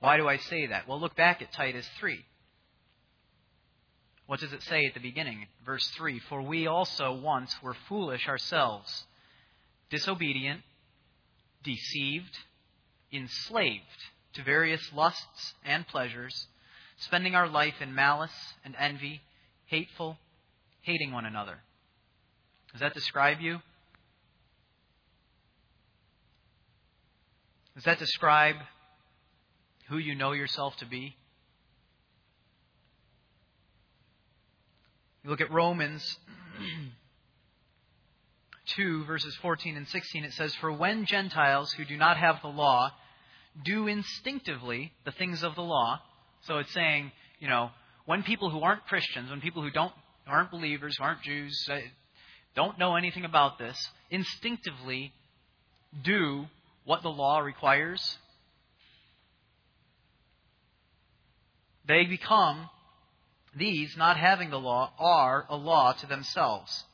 Why 0.00 0.16
do 0.16 0.28
I 0.28 0.36
say 0.36 0.66
that? 0.66 0.88
Well, 0.88 1.00
look 1.00 1.16
back 1.16 1.42
at 1.42 1.52
Titus 1.52 1.88
3. 2.00 2.24
What 4.26 4.40
does 4.40 4.52
it 4.52 4.62
say 4.62 4.86
at 4.86 4.94
the 4.94 5.00
beginning? 5.00 5.46
Verse 5.64 5.86
3 5.96 6.18
For 6.28 6.42
we 6.42 6.66
also 6.66 7.12
once 7.12 7.54
were 7.62 7.76
foolish 7.88 8.28
ourselves, 8.28 9.04
disobedient, 9.90 10.62
deceived, 11.62 12.36
enslaved 13.12 13.84
to 14.34 14.42
various 14.42 14.82
lusts 14.92 15.54
and 15.64 15.86
pleasures, 15.86 16.46
spending 16.98 17.34
our 17.34 17.48
life 17.48 17.74
in 17.80 17.94
malice 17.94 18.54
and 18.64 18.74
envy, 18.78 19.20
hateful, 19.72 20.18
hating 20.82 21.12
one 21.12 21.24
another. 21.24 21.58
Does 22.72 22.82
that 22.82 22.92
describe 22.92 23.40
you? 23.40 23.58
Does 27.74 27.84
that 27.84 27.98
describe 27.98 28.56
who 29.88 29.96
you 29.96 30.14
know 30.14 30.32
yourself 30.32 30.76
to 30.76 30.86
be? 30.86 31.16
You 35.24 35.30
look 35.30 35.40
at 35.40 35.50
Romans 35.50 36.18
2, 38.66 39.06
verses 39.06 39.34
14 39.40 39.78
and 39.78 39.88
16, 39.88 40.24
it 40.24 40.34
says, 40.34 40.54
For 40.56 40.70
when 40.70 41.06
Gentiles 41.06 41.72
who 41.72 41.86
do 41.86 41.96
not 41.96 42.18
have 42.18 42.42
the 42.42 42.48
law 42.48 42.90
do 43.64 43.86
instinctively 43.86 44.92
the 45.06 45.12
things 45.12 45.42
of 45.42 45.54
the 45.54 45.62
law, 45.62 46.02
so 46.42 46.58
it's 46.58 46.72
saying, 46.74 47.10
you 47.38 47.48
know, 47.48 47.70
when 48.12 48.22
people 48.22 48.50
who 48.50 48.60
aren't 48.60 48.84
Christians, 48.84 49.30
when 49.30 49.40
people 49.40 49.62
who 49.62 49.70
don't 49.70 49.94
aren't 50.26 50.50
believers, 50.50 50.98
who 50.98 51.04
aren't 51.04 51.22
Jews, 51.22 51.66
don't 52.54 52.78
know 52.78 52.94
anything 52.94 53.24
about 53.24 53.58
this, 53.58 53.88
instinctively 54.10 55.14
do 56.04 56.44
what 56.84 57.00
the 57.00 57.08
law 57.08 57.38
requires, 57.38 58.18
they 61.88 62.04
become, 62.04 62.68
these, 63.56 63.96
not 63.96 64.18
having 64.18 64.50
the 64.50 64.60
law, 64.60 64.92
are 64.98 65.46
a 65.48 65.56
law 65.56 65.94
to 65.94 66.06
themselves, 66.06 66.84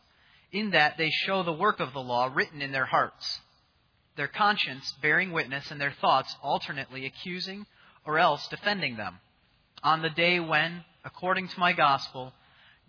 in 0.52 0.70
that 0.70 0.98
they 0.98 1.10
show 1.10 1.42
the 1.42 1.52
work 1.52 1.80
of 1.80 1.92
the 1.94 1.98
law 1.98 2.30
written 2.32 2.62
in 2.62 2.70
their 2.70 2.86
hearts, 2.86 3.40
their 4.16 4.28
conscience 4.28 4.94
bearing 5.02 5.32
witness, 5.32 5.72
and 5.72 5.80
their 5.80 5.94
thoughts 6.00 6.36
alternately 6.44 7.06
accusing 7.06 7.66
or 8.06 8.20
else 8.20 8.46
defending 8.46 8.96
them, 8.96 9.18
on 9.82 10.02
the 10.02 10.10
day 10.10 10.40
when, 10.40 10.84
according 11.04 11.48
to 11.48 11.60
my 11.60 11.72
gospel, 11.72 12.32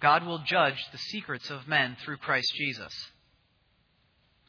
God 0.01 0.25
will 0.25 0.39
judge 0.39 0.77
the 0.91 0.97
secrets 0.97 1.49
of 1.49 1.67
men 1.67 1.97
through 2.03 2.17
Christ 2.17 2.53
Jesus. 2.55 2.93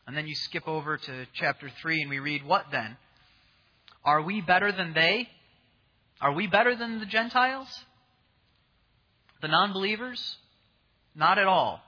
And 0.07 0.17
then 0.17 0.27
you 0.27 0.35
skip 0.35 0.67
over 0.67 0.97
to 0.97 1.27
chapter 1.35 1.71
3 1.83 2.03
and 2.03 2.11
we 2.11 2.19
read, 2.19 2.45
What 2.45 2.67
then? 2.71 2.97
Are 4.05 4.23
we 4.23 4.41
better 4.41 4.73
than 4.73 4.95
they? 4.95 5.29
Are 6.21 6.33
we 6.33 6.47
better 6.47 6.75
than 6.77 7.01
the 7.01 7.07
Gentiles? 7.07 7.69
The 9.43 9.49
non 9.49 9.73
believers? 9.73 10.37
Not 11.15 11.39
at 11.39 11.47
all. 11.47 11.81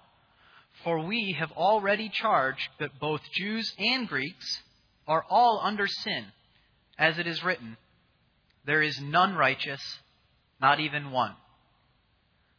For 0.85 1.05
we 1.05 1.37
have 1.39 1.53
already 1.53 2.09
charged 2.09 2.69
that 2.81 2.99
both 2.99 3.21
Jews 3.33 3.73
and 3.79 4.09
Greeks 4.09 4.63
are 5.07 5.25
all 5.29 5.61
under 5.63 5.87
sin, 5.87 6.27
as 6.99 7.19
it 7.19 7.27
is 7.27 7.45
written, 7.45 7.77
There 8.65 8.83
is 8.83 9.01
none 9.01 9.35
righteous, 9.35 9.81
not 10.63 10.81
even 10.81 11.11
one. 11.11 11.35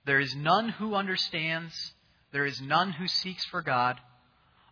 There 0.06 0.20
is 0.20 0.36
none 0.36 0.70
who 0.70 0.94
understands, 0.94 1.74
there 2.34 2.46
is 2.46 2.62
none 2.62 2.92
who 2.92 3.08
seeks 3.08 3.46
for 3.46 3.62
God 3.62 4.00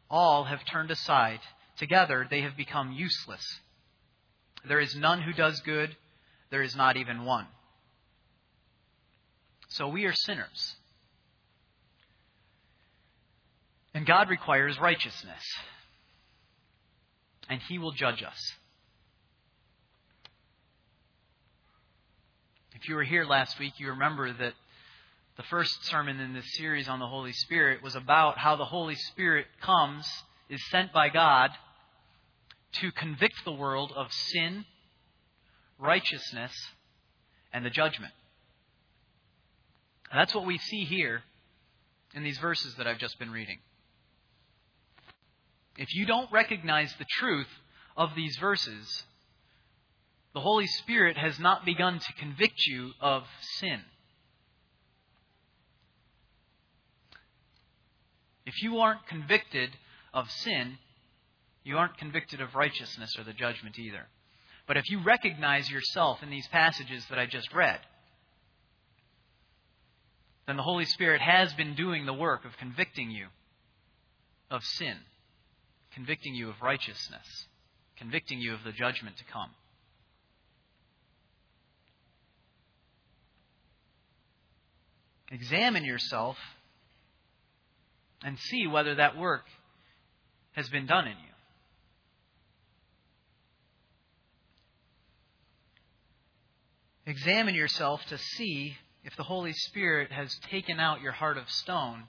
all 0.10 0.44
have 0.44 0.66
turned 0.66 0.92
aside. 0.92 1.40
Together 1.78 2.28
they 2.30 2.42
have 2.42 2.58
become 2.58 2.92
useless. 2.92 3.44
There 4.68 4.82
is 4.82 4.96
none 4.96 5.22
who 5.22 5.32
does 5.32 5.62
good, 5.62 5.96
there 6.52 6.62
is 6.62 6.76
not 6.76 6.98
even 6.98 7.24
one. 7.24 7.48
So 9.70 9.88
we 9.88 10.04
are 10.04 10.14
sinners. 10.14 10.76
And 13.94 14.06
God 14.06 14.30
requires 14.30 14.78
righteousness. 14.80 15.44
And 17.50 17.62
He 17.70 17.80
will 17.80 17.94
judge 17.94 18.22
us. 18.24 18.54
If 22.82 22.90
you 22.90 22.96
were 22.96 23.04
here 23.04 23.26
last 23.26 23.60
week, 23.60 23.74
you 23.78 23.90
remember 23.90 24.34
that 24.34 24.54
the 25.38 25.44
first 25.44 25.86
sermon 25.86 26.20
in 26.20 26.34
this 26.34 26.56
series 26.58 26.88
on 26.90 26.98
the 26.98 27.06
Holy 27.06 27.32
Spirit 27.32 27.84
was 27.84 27.96
about 27.96 28.40
how 28.40 28.56
the 28.56 28.66
Holy 28.66 28.96
Spirit 28.96 29.46
comes, 29.62 30.04
is 30.50 30.60
sent 30.72 30.92
by 30.92 31.10
God 31.10 31.52
to 32.80 32.92
convict 32.92 33.36
the 33.46 33.52
world 33.52 33.94
of 33.96 34.12
sin, 34.12 34.66
righteousness, 35.78 36.52
and 37.54 37.64
the 37.64 37.70
judgment. 37.70 38.14
And 40.10 40.20
that's 40.20 40.34
what 40.34 40.48
we 40.48 40.58
see 40.58 40.84
here 40.84 41.22
in 42.16 42.24
these 42.24 42.40
verses 42.40 42.74
that 42.80 42.88
I've 42.88 42.98
just 42.98 43.20
been 43.20 43.30
reading. 43.30 43.60
If 45.78 45.94
you 45.94 46.08
don't 46.08 46.32
recognize 46.32 46.92
the 46.98 47.06
truth 47.20 47.50
of 47.96 48.16
these 48.16 48.38
verses, 48.38 49.04
the 50.34 50.40
Holy 50.40 50.68
Spirit 50.68 51.18
has 51.18 51.40
not 51.40 51.66
begun 51.66 52.00
to 52.00 52.14
convict 52.14 52.66
you 52.66 52.92
of 53.02 53.24
sin. 53.58 53.82
If 58.46 58.62
you 58.64 58.80
aren't 58.80 59.06
convicted 59.08 59.70
of 60.14 60.30
sin, 60.32 60.78
you 61.64 61.78
aren't 61.78 61.98
convicted 61.98 62.42
of 62.42 62.56
righteousness 62.56 63.16
or 63.18 63.24
the 63.24 63.34
judgment 63.34 63.78
either. 63.78 64.08
But 64.68 64.78
if 64.78 64.90
you 64.90 65.04
recognize 65.04 65.70
yourself 65.70 66.24
in 66.24 66.30
these 66.30 66.48
passages 66.48 67.06
that 67.10 67.20
I 67.20 67.26
just 67.26 67.54
read, 67.54 67.80
then 70.48 70.58
the 70.58 70.64
Holy 70.64 70.86
Spirit 70.86 71.22
has 71.22 71.54
been 71.54 71.76
doing 71.76 72.06
the 72.06 72.14
work 72.14 72.46
of 72.46 72.58
convicting 72.58 73.12
you 73.12 73.28
of 74.50 74.64
sin, 74.64 74.96
convicting 75.94 76.36
you 76.36 76.50
of 76.50 76.62
righteousness, 76.62 77.48
convicting 77.98 78.40
you 78.40 78.54
of 78.54 78.64
the 78.64 78.72
judgment 78.72 79.18
to 79.18 79.24
come. 79.26 79.52
Examine 85.32 85.86
yourself 85.86 86.38
and 88.22 88.38
see 88.38 88.68
whether 88.68 88.96
that 88.96 89.18
work 89.18 89.46
has 90.52 90.68
been 90.70 90.86
done 90.86 91.08
in 91.08 91.14
you. 91.14 91.32
Examine 97.06 97.56
yourself 97.56 98.02
to 98.10 98.18
see 98.18 98.76
if 99.04 99.16
the 99.16 99.24
Holy 99.24 99.54
Spirit 99.54 100.12
has 100.12 100.38
taken 100.50 100.80
out 100.80 101.02
your 101.02 101.14
heart 101.14 101.38
of 101.38 101.50
stone 101.50 102.04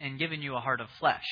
and 0.00 0.18
given 0.18 0.40
you 0.40 0.56
a 0.56 0.60
heart 0.60 0.80
of 0.80 0.88
flesh. 0.98 1.26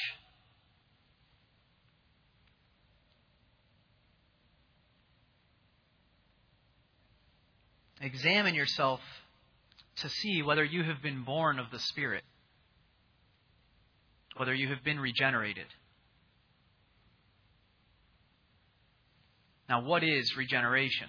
Examine 8.00 8.54
yourself 8.54 9.00
to 10.02 10.08
see 10.08 10.42
whether 10.42 10.64
you 10.64 10.84
have 10.84 11.02
been 11.02 11.24
born 11.24 11.58
of 11.58 11.70
the 11.70 11.78
Spirit 11.78 12.24
whether 14.38 14.54
you 14.54 14.68
have 14.68 14.84
been 14.84 15.00
regenerated. 15.00 15.66
Now, 19.68 19.82
what 19.82 20.02
is 20.02 20.34
regeneration? 20.36 21.08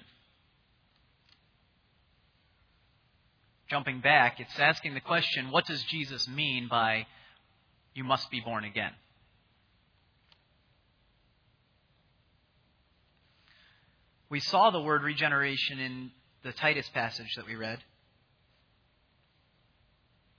Jumping 3.70 4.02
back, 4.02 4.40
it's 4.40 4.60
asking 4.60 4.96
the 4.96 5.00
question 5.00 5.52
what 5.52 5.66
does 5.68 5.82
Jesus 5.84 6.28
mean 6.28 6.68
by 6.70 7.06
you 7.94 8.04
must 8.04 8.30
be 8.32 8.42
born 8.42 8.66
again? 8.66 8.92
We 14.28 14.40
saw 14.40 14.72
the 14.72 14.82
word 14.82 15.04
regeneration 15.04 15.80
in 15.80 16.12
the 16.44 16.52
Titus 16.52 16.90
passage 16.90 17.30
that 17.36 17.46
we 17.46 17.56
read. 17.56 17.80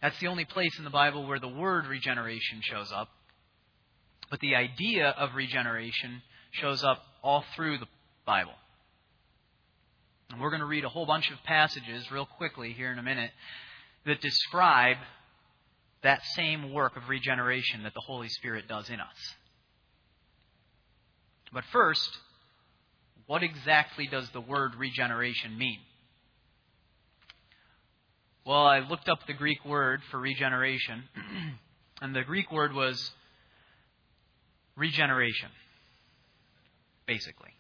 That's 0.03 0.19
the 0.19 0.29
only 0.29 0.45
place 0.45 0.79
in 0.79 0.85
the 0.85 0.91
Bible 0.91 1.27
where 1.27 1.39
the 1.39 1.49
word 1.49 1.87
regeneration 1.87 2.61
shows 2.63 2.91
up. 2.93 3.09
But 4.31 4.41
the 4.41 4.55
idea 4.55 5.09
of 5.09 5.35
regeneration 5.35 6.23
shows 6.53 6.83
up 6.83 7.03
all 7.23 7.45
through 7.55 7.79
the 7.79 7.89
Bible. 8.25 8.55
And 10.31 10.41
we're 10.41 10.51
going 10.51 10.61
to 10.61 10.67
read 10.67 10.85
a 10.85 10.89
whole 10.89 11.07
bunch 11.07 11.31
of 11.31 11.39
passages 11.45 12.11
real 12.11 12.27
quickly 12.27 12.73
here 12.73 12.93
in 12.93 12.99
a 12.99 13.03
minute 13.03 13.31
that 14.07 14.21
describe 14.21 14.97
that 16.03 16.25
same 16.35 16.73
work 16.73 16.97
of 16.97 17.09
regeneration 17.09 17.83
that 17.83 17.93
the 17.93 18.01
Holy 18.01 18.29
Spirit 18.29 18.69
does 18.69 18.89
in 18.89 19.01
us. 19.01 19.35
But 21.53 21.65
first, 21.73 22.09
what 23.27 23.43
exactly 23.43 24.07
does 24.07 24.31
the 24.31 24.41
word 24.41 24.77
regeneration 24.77 25.59
mean? 25.59 25.81
Well, 28.47 28.67
I 28.67 28.79
looked 28.79 29.09
up 29.09 29.19
the 29.27 29.35
Greek 29.35 29.65
word 29.67 30.01
for 30.11 30.19
regeneration, 30.19 31.05
and 32.01 32.17
the 32.17 32.23
Greek 32.23 32.51
word 32.51 32.73
was 32.73 33.11
regeneration, 34.77 35.51
basically. 37.07 37.51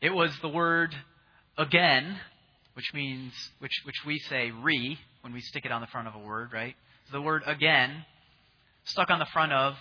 It 0.00 0.10
was 0.10 0.30
the 0.42 0.48
word 0.48 0.94
again, 1.58 2.16
which 2.74 2.94
means, 2.94 3.32
which, 3.58 3.72
which 3.84 3.96
we 4.06 4.20
say 4.20 4.52
re 4.52 4.96
when 5.22 5.32
we 5.32 5.40
stick 5.40 5.64
it 5.64 5.72
on 5.72 5.80
the 5.80 5.88
front 5.88 6.06
of 6.06 6.14
a 6.14 6.18
word, 6.18 6.52
right? 6.52 6.76
So 7.10 7.18
The 7.18 7.22
word 7.22 7.42
again 7.46 8.04
stuck 8.84 9.10
on 9.10 9.18
the 9.18 9.26
front 9.32 9.52
of 9.52 9.74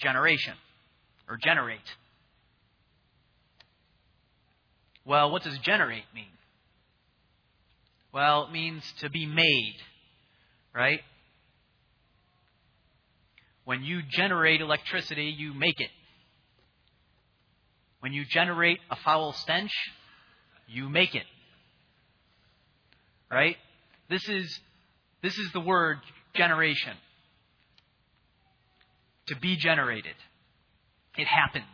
generation 0.00 0.54
or 1.28 1.36
generate. 1.36 1.78
Well, 5.04 5.30
what 5.30 5.44
does 5.44 5.56
generate 5.58 6.04
mean? 6.12 6.26
Well, 8.12 8.44
it 8.44 8.52
means 8.52 8.82
to 9.00 9.10
be 9.10 9.26
made, 9.26 9.76
right? 10.74 11.00
When 13.64 13.84
you 13.84 14.00
generate 14.08 14.60
electricity, 14.60 15.34
you 15.36 15.54
make 15.54 15.80
it. 15.80 15.90
When 18.00 18.12
you 18.12 18.24
generate 18.24 18.78
a 18.90 18.96
foul 18.96 19.32
stench, 19.32 19.70
you 20.66 20.88
make 20.88 21.14
it. 21.14 21.26
Right? 23.30 23.56
This 24.08 24.28
is, 24.28 24.58
this 25.22 25.38
is 25.38 25.52
the 25.52 25.60
word 25.60 25.98
generation. 26.34 26.94
To 29.28 29.36
be 29.36 29.56
generated. 29.56 30.16
It 31.16 31.28
happens. 31.28 31.64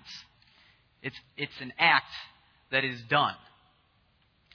It's, 1.03 1.17
it's 1.39 1.61
an 1.61 1.73
act 1.79 2.13
that 2.73 2.85
is 2.85 3.01
done. 3.09 3.37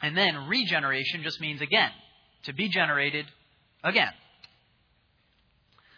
And 0.01 0.17
then 0.17 0.47
regeneration 0.47 1.23
just 1.23 1.39
means 1.39 1.61
again. 1.61 1.91
To 2.45 2.53
be 2.53 2.69
generated 2.69 3.25
again. 3.83 4.11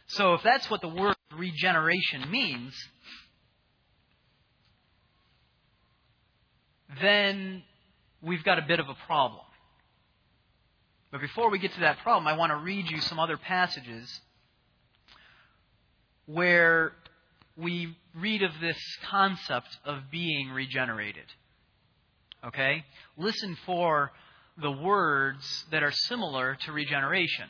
So 0.07 0.33
if 0.33 0.43
that's 0.43 0.69
what 0.69 0.81
the 0.81 0.89
word 0.89 1.15
regeneration 1.35 2.29
means, 2.29 2.73
then 7.01 7.63
we've 8.21 8.43
got 8.43 8.59
a 8.59 8.63
bit 8.63 8.79
of 8.79 8.89
a 8.89 8.95
problem. 9.07 9.41
But 11.11 11.21
before 11.21 11.49
we 11.49 11.59
get 11.59 11.73
to 11.73 11.79
that 11.81 11.99
problem, 11.99 12.27
I 12.27 12.35
want 12.37 12.51
to 12.51 12.57
read 12.57 12.89
you 12.89 12.99
some 12.99 13.19
other 13.19 13.37
passages 13.37 14.19
where 16.25 16.93
we 17.55 17.95
read 18.15 18.41
of 18.41 18.51
this 18.59 18.77
concept 19.09 19.77
of 19.85 20.09
being 20.11 20.49
regenerated. 20.49 21.25
Okay? 22.45 22.83
Listen 23.17 23.57
for 23.65 24.11
the 24.61 24.71
words 24.71 25.65
that 25.71 25.83
are 25.83 25.91
similar 25.91 26.57
to 26.65 26.71
regeneration. 26.71 27.47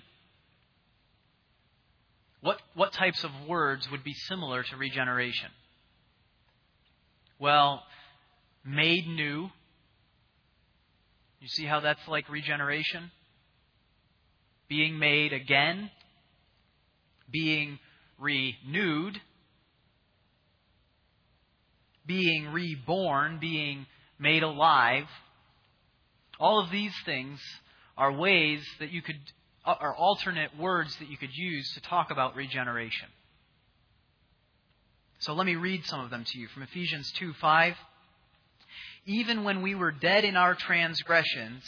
What, 2.42 2.62
what 2.76 2.92
types 2.94 3.24
of 3.24 3.32
words 3.48 3.90
would 3.90 4.04
be 4.04 4.14
similar 4.14 4.64
to 4.64 4.78
regeneration? 4.78 5.50
Well, 7.40 7.84
made 8.66 9.08
new. 9.08 9.50
You 11.40 11.48
see 11.48 11.66
how 11.66 11.80
that's 11.80 12.06
like 12.08 12.30
regeneration? 12.30 13.12
Being 14.68 14.98
made 15.00 15.34
again, 15.34 15.90
being 17.30 17.80
renewed, 18.20 19.20
being 22.06 22.48
reborn, 22.52 23.40
being 23.40 23.86
made 24.20 24.44
alive. 24.44 25.06
All 26.40 26.60
of 26.60 26.72
these 26.72 26.94
things 27.06 27.40
are 27.98 28.12
ways 28.12 28.66
that 28.80 28.92
you 28.92 29.02
could, 29.02 29.20
are 29.66 29.96
alternate 29.96 30.58
words 30.58 30.96
that 30.98 31.10
you 31.10 31.18
could 31.18 31.34
use 31.34 31.72
to 31.74 31.82
talk 31.82 32.12
about 32.12 32.36
regeneration. 32.36 33.08
So 35.20 35.34
let 35.34 35.46
me 35.46 35.56
read 35.56 35.86
some 35.86 36.02
of 36.02 36.10
them 36.10 36.26
to 36.26 36.38
you 36.38 36.48
from 36.48 36.64
Ephesians 36.64 37.12
2 37.14 37.34
5 37.34 37.76
even 39.06 39.44
when 39.44 39.62
we 39.62 39.76
were 39.76 39.92
dead 39.92 40.24
in 40.24 40.38
our 40.38 40.56
transgressions, 40.56 41.64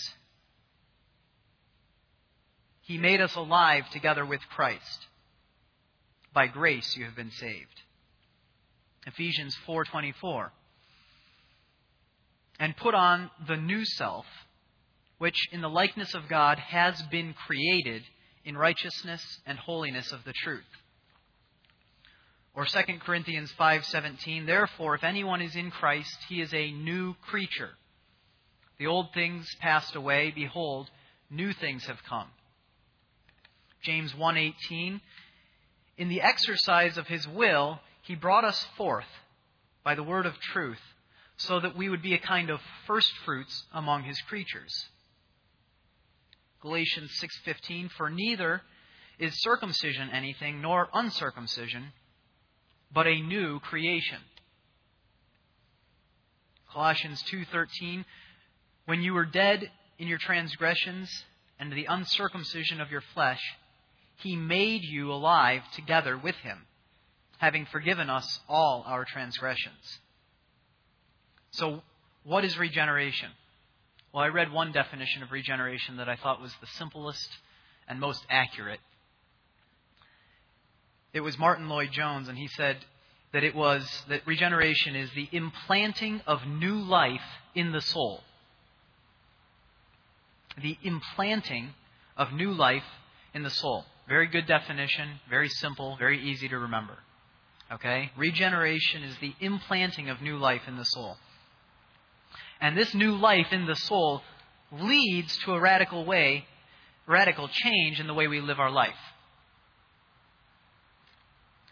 he 2.81 2.97
made 2.97 3.19
us 3.19 3.35
alive 3.35 3.89
together 3.91 4.25
with 4.25 4.41
Christ. 4.49 5.07
By 6.33 6.47
grace 6.47 6.95
you 6.95 7.05
have 7.05 7.15
been 7.15 7.31
saved. 7.31 7.81
Ephesians 9.05 9.55
4:24. 9.67 10.51
And 12.59 12.75
put 12.77 12.95
on 12.95 13.29
the 13.47 13.57
new 13.57 13.83
self, 13.83 14.25
which 15.17 15.37
in 15.51 15.61
the 15.61 15.69
likeness 15.69 16.13
of 16.13 16.29
God 16.29 16.57
has 16.59 17.01
been 17.03 17.33
created 17.33 18.03
in 18.43 18.57
righteousness 18.57 19.41
and 19.45 19.57
holiness 19.57 20.11
of 20.11 20.23
the 20.23 20.33
truth. 20.33 20.63
Or 22.53 22.65
2 22.65 22.99
Corinthians 23.01 23.51
5:17, 23.59 24.45
therefore 24.45 24.95
if 24.95 25.03
anyone 25.03 25.41
is 25.41 25.55
in 25.55 25.71
Christ, 25.71 26.17
he 26.29 26.39
is 26.39 26.53
a 26.53 26.71
new 26.71 27.15
creature. 27.15 27.71
The 28.77 28.87
old 28.87 29.13
things 29.13 29.53
passed 29.59 29.95
away, 29.95 30.31
behold, 30.31 30.89
new 31.29 31.51
things 31.51 31.85
have 31.87 32.01
come. 32.03 32.29
James 33.83 34.13
1:18, 34.13 35.01
in 35.97 36.09
the 36.09 36.21
exercise 36.21 36.97
of 36.97 37.07
his 37.07 37.27
will, 37.27 37.81
he 38.01 38.15
brought 38.15 38.45
us 38.45 38.63
forth 38.77 39.07
by 39.83 39.95
the 39.95 40.03
word 40.03 40.25
of 40.25 40.39
truth, 40.39 40.81
so 41.37 41.59
that 41.59 41.75
we 41.75 41.89
would 41.89 42.01
be 42.01 42.13
a 42.13 42.19
kind 42.19 42.49
of 42.49 42.59
first 42.87 43.11
fruits 43.25 43.65
among 43.73 44.03
his 44.03 44.19
creatures. 44.21 44.73
Galatians 46.61 47.11
6:15 47.19 47.91
For 47.91 48.09
neither 48.09 48.61
is 49.19 49.41
circumcision 49.41 50.09
anything 50.11 50.61
nor 50.61 50.89
uncircumcision 50.93 51.93
but 52.91 53.07
a 53.07 53.21
new 53.21 53.59
creation. 53.59 54.19
Colossians 56.71 57.21
2:13 57.23 58.05
When 58.85 59.01
you 59.01 59.13
were 59.13 59.25
dead 59.25 59.71
in 59.97 60.07
your 60.07 60.17
transgressions 60.17 61.09
and 61.59 61.71
the 61.71 61.85
uncircumcision 61.85 62.81
of 62.81 62.91
your 62.91 63.01
flesh, 63.13 63.41
he 64.17 64.35
made 64.35 64.83
you 64.83 65.11
alive 65.11 65.61
together 65.73 66.17
with 66.17 66.35
him, 66.37 66.65
having 67.37 67.65
forgiven 67.65 68.09
us 68.09 68.39
all 68.47 68.83
our 68.85 69.05
transgressions. 69.05 69.99
So, 71.55 71.81
what 72.25 72.43
is 72.43 72.57
regeneration? 72.57 73.29
Well, 74.13 74.23
I 74.23 74.27
read 74.27 74.51
one 74.51 74.73
definition 74.73 75.23
of 75.23 75.31
regeneration 75.31 75.97
that 75.97 76.09
I 76.09 76.17
thought 76.17 76.41
was 76.41 76.53
the 76.59 76.67
simplest 76.67 77.29
and 77.87 77.97
most 77.97 78.25
accurate. 78.29 78.81
It 81.13 81.21
was 81.21 81.37
Martyn 81.37 81.69
Lloyd-Jones, 81.69 82.27
and 82.27 82.37
he 82.37 82.49
said 82.49 82.77
that 83.31 83.45
it 83.45 83.55
was 83.55 83.87
that 84.09 84.27
regeneration 84.27 84.97
is 84.97 85.09
the 85.15 85.29
implanting 85.31 86.21
of 86.27 86.45
new 86.45 86.75
life 86.75 87.21
in 87.53 87.71
the 87.71 87.81
soul. 87.81 88.19
The 90.61 90.77
implanting 90.83 91.69
of 92.17 92.33
new 92.33 92.51
life 92.51 92.83
in 93.33 93.43
the 93.43 93.49
soul. 93.49 93.85
Very 94.09 94.27
good 94.27 94.45
definition, 94.45 95.21
very 95.29 95.49
simple, 95.49 95.95
very 95.97 96.21
easy 96.21 96.49
to 96.49 96.57
remember. 96.57 96.97
Okay? 97.71 98.11
Regeneration 98.17 99.03
is 99.03 99.15
the 99.21 99.33
implanting 99.39 100.09
of 100.09 100.21
new 100.21 100.37
life 100.37 100.61
in 100.67 100.75
the 100.75 100.83
soul. 100.83 101.15
And 102.61 102.77
this 102.77 102.93
new 102.93 103.15
life 103.15 103.47
in 103.51 103.65
the 103.65 103.75
soul 103.75 104.21
leads 104.71 105.37
to 105.39 105.53
a 105.53 105.59
radical 105.59 106.05
way, 106.05 106.45
radical 107.05 107.47
change 107.47 107.99
in 107.99 108.07
the 108.07 108.13
way 108.13 108.27
we 108.27 108.41
live 108.41 108.59
our 108.59 108.71
life. 108.71 108.95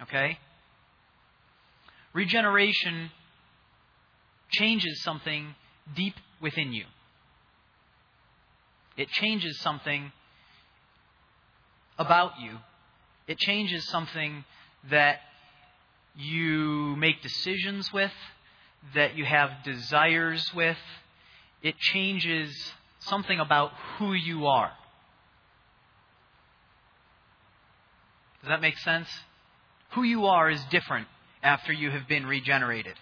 Okay? 0.01 0.37
Regeneration 2.13 3.09
changes 4.51 5.01
something 5.01 5.55
deep 5.95 6.15
within 6.41 6.73
you. 6.73 6.85
It 8.95 9.09
changes 9.09 9.59
something 9.61 10.11
about 11.97 12.39
you. 12.39 12.57
It 13.27 13.37
changes 13.39 13.87
something 13.87 14.43
that 14.89 15.19
you 16.15 16.95
make 16.97 17.21
decisions 17.21 17.91
with, 17.91 18.11
that 18.95 19.15
you 19.15 19.25
have 19.25 19.63
desires 19.63 20.51
with. 20.55 20.77
It 21.61 21.77
changes 21.77 22.73
something 22.99 23.39
about 23.39 23.71
who 23.97 24.13
you 24.13 24.47
are. 24.47 24.71
Does 28.41 28.49
that 28.49 28.61
make 28.61 28.77
sense? 28.79 29.07
Who 29.91 30.03
you 30.03 30.25
are 30.25 30.49
is 30.49 30.61
different 30.65 31.07
after 31.41 31.71
you 31.71 31.91
have 31.91 32.07
been 32.07 32.25
regenerated. 32.25 32.95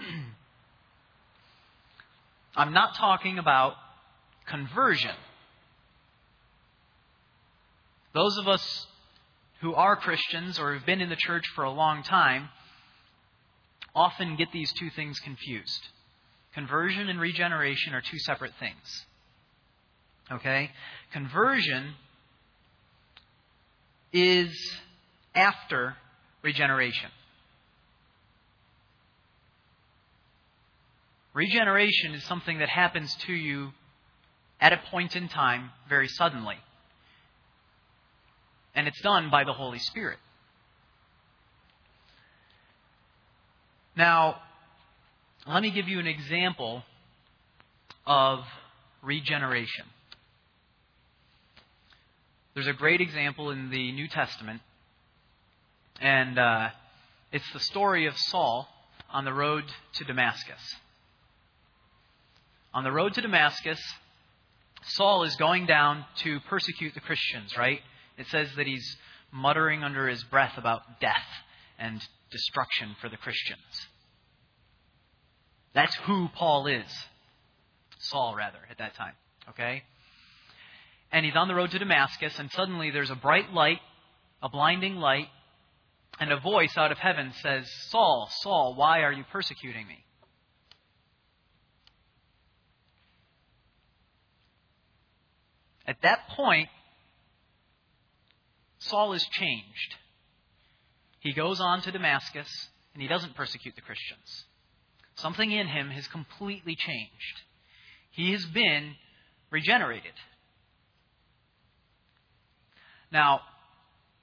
I'm 2.56 2.72
not 2.72 2.94
talking 2.96 3.38
about 3.38 3.74
conversion. 4.46 5.14
Those 8.14 8.38
of 8.38 8.48
us 8.48 8.86
who 9.60 9.74
are 9.74 9.96
Christians 9.96 10.58
or 10.58 10.74
have 10.74 10.86
been 10.86 11.00
in 11.00 11.08
the 11.08 11.16
church 11.16 11.44
for 11.54 11.64
a 11.64 11.70
long 11.70 12.02
time 12.02 12.48
often 13.96 14.36
get 14.36 14.52
these 14.52 14.72
two 14.74 14.90
things 14.90 15.18
confused. 15.20 15.88
Conversion 16.54 17.08
and 17.08 17.18
regeneration 17.18 17.94
are 17.94 18.02
two 18.02 18.18
separate 18.18 18.52
things. 18.60 19.06
Okay? 20.30 20.70
Conversion 21.12 21.94
is 24.12 24.54
after 25.34 25.96
regeneration. 26.42 27.10
Regeneration 31.34 32.14
is 32.14 32.24
something 32.24 32.58
that 32.58 32.68
happens 32.68 33.14
to 33.26 33.32
you 33.32 33.72
at 34.60 34.72
a 34.72 34.80
point 34.90 35.16
in 35.16 35.28
time 35.28 35.70
very 35.88 36.08
suddenly. 36.08 36.56
And 38.74 38.88
it's 38.88 39.00
done 39.02 39.30
by 39.30 39.44
the 39.44 39.52
Holy 39.52 39.78
Spirit. 39.78 40.18
Now, 43.96 44.36
let 45.46 45.62
me 45.62 45.70
give 45.70 45.88
you 45.88 45.98
an 45.98 46.06
example 46.06 46.82
of 48.06 48.40
regeneration. 49.02 49.86
There's 52.52 52.66
a 52.66 52.74
great 52.74 53.00
example 53.00 53.50
in 53.50 53.70
the 53.70 53.92
New 53.92 54.06
Testament, 54.08 54.60
and 55.98 56.38
uh, 56.38 56.68
it's 57.32 57.50
the 57.54 57.60
story 57.60 58.06
of 58.06 58.14
Saul 58.18 58.68
on 59.10 59.24
the 59.24 59.32
road 59.32 59.64
to 59.94 60.04
Damascus. 60.04 60.60
On 62.74 62.84
the 62.84 62.92
road 62.92 63.14
to 63.14 63.22
Damascus, 63.22 63.80
Saul 64.88 65.22
is 65.22 65.34
going 65.36 65.64
down 65.64 66.04
to 66.16 66.40
persecute 66.40 66.92
the 66.92 67.00
Christians, 67.00 67.56
right? 67.56 67.80
It 68.18 68.26
says 68.26 68.48
that 68.58 68.66
he's 68.66 68.96
muttering 69.32 69.82
under 69.82 70.06
his 70.06 70.22
breath 70.24 70.58
about 70.58 71.00
death 71.00 71.16
and 71.78 72.02
destruction 72.30 72.96
for 73.00 73.08
the 73.08 73.16
Christians. 73.16 73.60
That's 75.74 75.94
who 76.06 76.28
Paul 76.34 76.66
is. 76.66 76.90
Saul, 77.98 78.34
rather, 78.36 78.58
at 78.70 78.78
that 78.78 78.94
time. 78.94 79.14
Okay? 79.50 79.82
And 81.12 81.24
he's 81.24 81.36
on 81.36 81.48
the 81.48 81.54
road 81.54 81.70
to 81.70 81.78
Damascus, 81.78 82.38
and 82.38 82.50
suddenly 82.52 82.90
there's 82.90 83.10
a 83.10 83.14
bright 83.14 83.52
light, 83.52 83.80
a 84.42 84.48
blinding 84.48 84.96
light, 84.96 85.28
and 86.18 86.32
a 86.32 86.40
voice 86.40 86.76
out 86.76 86.92
of 86.92 86.98
heaven 86.98 87.32
says, 87.42 87.70
Saul, 87.90 88.28
Saul, 88.40 88.74
why 88.76 89.00
are 89.02 89.12
you 89.12 89.24
persecuting 89.30 89.86
me? 89.86 90.02
At 95.86 96.02
that 96.02 96.28
point, 96.30 96.68
Saul 98.78 99.12
is 99.12 99.24
changed. 99.30 99.94
He 101.26 101.32
goes 101.32 101.60
on 101.60 101.82
to 101.82 101.90
Damascus, 101.90 102.46
and 102.94 103.02
he 103.02 103.08
doesn't 103.08 103.34
persecute 103.34 103.74
the 103.74 103.80
Christians. 103.80 104.44
Something 105.16 105.50
in 105.50 105.66
him 105.66 105.90
has 105.90 106.06
completely 106.06 106.76
changed. 106.76 107.40
He 108.12 108.30
has 108.30 108.44
been 108.44 108.94
regenerated. 109.50 110.12
Now, 113.10 113.40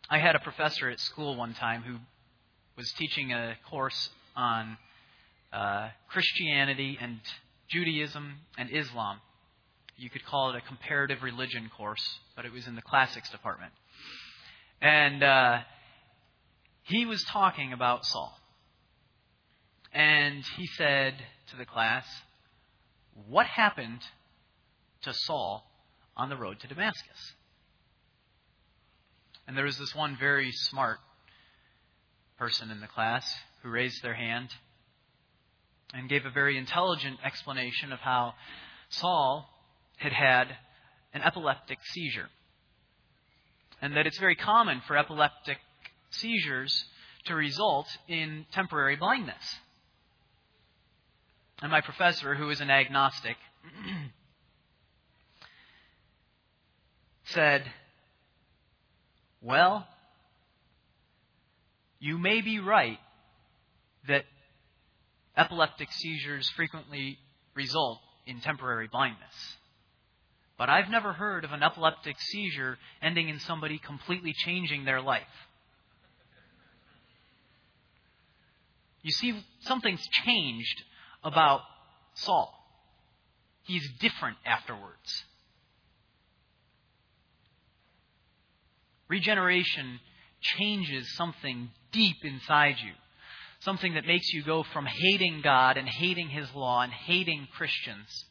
I 0.09 0.17
had 0.17 0.37
a 0.37 0.39
professor 0.39 0.89
at 0.89 1.01
school 1.01 1.35
one 1.35 1.53
time 1.53 1.81
who 1.81 1.97
was 2.77 2.89
teaching 2.93 3.33
a 3.33 3.57
course 3.69 4.09
on 4.37 4.77
uh, 5.51 5.89
Christianity 6.07 6.97
and 7.01 7.19
Judaism 7.67 8.35
and 8.57 8.69
Islam. 8.71 9.19
You 9.97 10.09
could 10.09 10.23
call 10.23 10.51
it 10.51 10.55
a 10.55 10.61
comparative 10.61 11.21
religion 11.21 11.69
course, 11.75 12.19
but 12.37 12.45
it 12.45 12.53
was 12.53 12.65
in 12.65 12.75
the 12.75 12.81
classics 12.81 13.29
department. 13.29 13.73
And 14.81 15.21
uh, 15.21 15.59
he 16.83 17.05
was 17.05 17.23
talking 17.23 17.73
about 17.73 18.05
Saul. 18.05 18.37
And 19.93 20.43
he 20.57 20.67
said 20.67 21.15
to 21.51 21.57
the 21.57 21.65
class, 21.65 22.05
What 23.27 23.45
happened 23.45 24.01
to 25.03 25.13
Saul 25.13 25.65
on 26.17 26.29
the 26.29 26.37
road 26.37 26.59
to 26.59 26.67
Damascus? 26.67 27.33
And 29.47 29.57
there 29.57 29.65
was 29.65 29.77
this 29.77 29.93
one 29.93 30.17
very 30.19 30.51
smart 30.51 30.99
person 32.37 32.71
in 32.71 32.79
the 32.79 32.87
class 32.87 33.25
who 33.61 33.69
raised 33.69 34.01
their 34.01 34.13
hand 34.13 34.49
and 35.93 36.09
gave 36.09 36.25
a 36.25 36.31
very 36.31 36.57
intelligent 36.57 37.19
explanation 37.23 37.91
of 37.91 37.99
how 37.99 38.33
Saul 38.89 39.47
had 39.97 40.11
had 40.11 40.47
an 41.13 41.21
epileptic 41.21 41.77
seizure. 41.93 42.29
And 43.81 43.95
that 43.95 44.07
it's 44.07 44.17
very 44.17 44.35
common 44.35 44.81
for 44.87 44.97
epileptic 44.97 45.57
seizures 46.13 46.85
to 47.25 47.35
result 47.35 47.87
in 48.07 48.45
temporary 48.51 48.95
blindness. 48.95 49.57
And 51.61 51.71
my 51.71 51.81
professor, 51.81 52.35
who 52.35 52.49
is 52.49 52.59
an 52.59 52.69
agnostic, 52.69 53.37
said, 57.25 57.63
Well, 59.41 59.87
you 61.99 62.17
may 62.17 62.41
be 62.41 62.59
right 62.59 62.99
that 64.07 64.25
epileptic 65.37 65.91
seizures 65.91 66.49
frequently 66.49 67.17
result 67.55 67.99
in 68.25 68.41
temporary 68.41 68.89
blindness. 68.91 69.33
But 70.57 70.69
I've 70.69 70.89
never 70.89 71.13
heard 71.13 71.45
of 71.45 71.51
an 71.51 71.63
epileptic 71.63 72.19
seizure 72.19 72.77
ending 73.01 73.29
in 73.29 73.39
somebody 73.39 73.79
completely 73.79 74.33
changing 74.33 74.85
their 74.85 75.01
life. 75.01 75.23
You 79.03 79.11
see, 79.11 79.45
something's 79.61 80.05
changed 80.25 80.81
about 81.23 81.61
Saul. 82.15 82.53
He's 83.63 83.87
different 83.99 84.37
afterwards. 84.45 85.23
Regeneration 89.09 89.99
changes 90.41 91.15
something 91.15 91.69
deep 91.91 92.17
inside 92.23 92.75
you. 92.83 92.93
Something 93.59 93.93
that 93.93 94.05
makes 94.05 94.33
you 94.33 94.43
go 94.43 94.63
from 94.63 94.85
hating 94.85 95.41
God 95.41 95.77
and 95.77 95.87
hating 95.87 96.29
His 96.29 96.47
law 96.53 96.81
and 96.81 96.91
hating 96.91 97.47
Christians, 97.55 98.25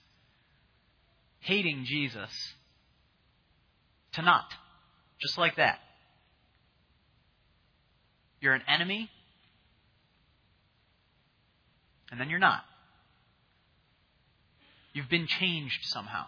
hating 1.40 1.84
Jesus, 1.86 2.30
to 4.14 4.22
not. 4.22 4.44
Just 5.20 5.38
like 5.38 5.56
that. 5.56 5.78
You're 8.40 8.54
an 8.54 8.62
enemy, 8.66 9.08
and 12.12 12.20
then 12.20 12.28
you're 12.28 12.38
not. 12.38 12.62
You've 14.92 15.08
been 15.08 15.26
changed 15.26 15.80
somehow. 15.84 16.26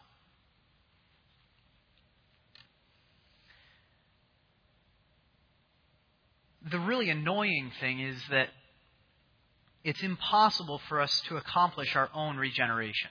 The 6.70 6.78
really 6.78 7.10
annoying 7.10 7.70
thing 7.78 8.00
is 8.00 8.16
that 8.30 8.48
it's 9.84 10.02
impossible 10.02 10.80
for 10.88 11.02
us 11.02 11.20
to 11.28 11.36
accomplish 11.36 11.94
our 11.94 12.08
own 12.14 12.38
regeneration. 12.38 13.10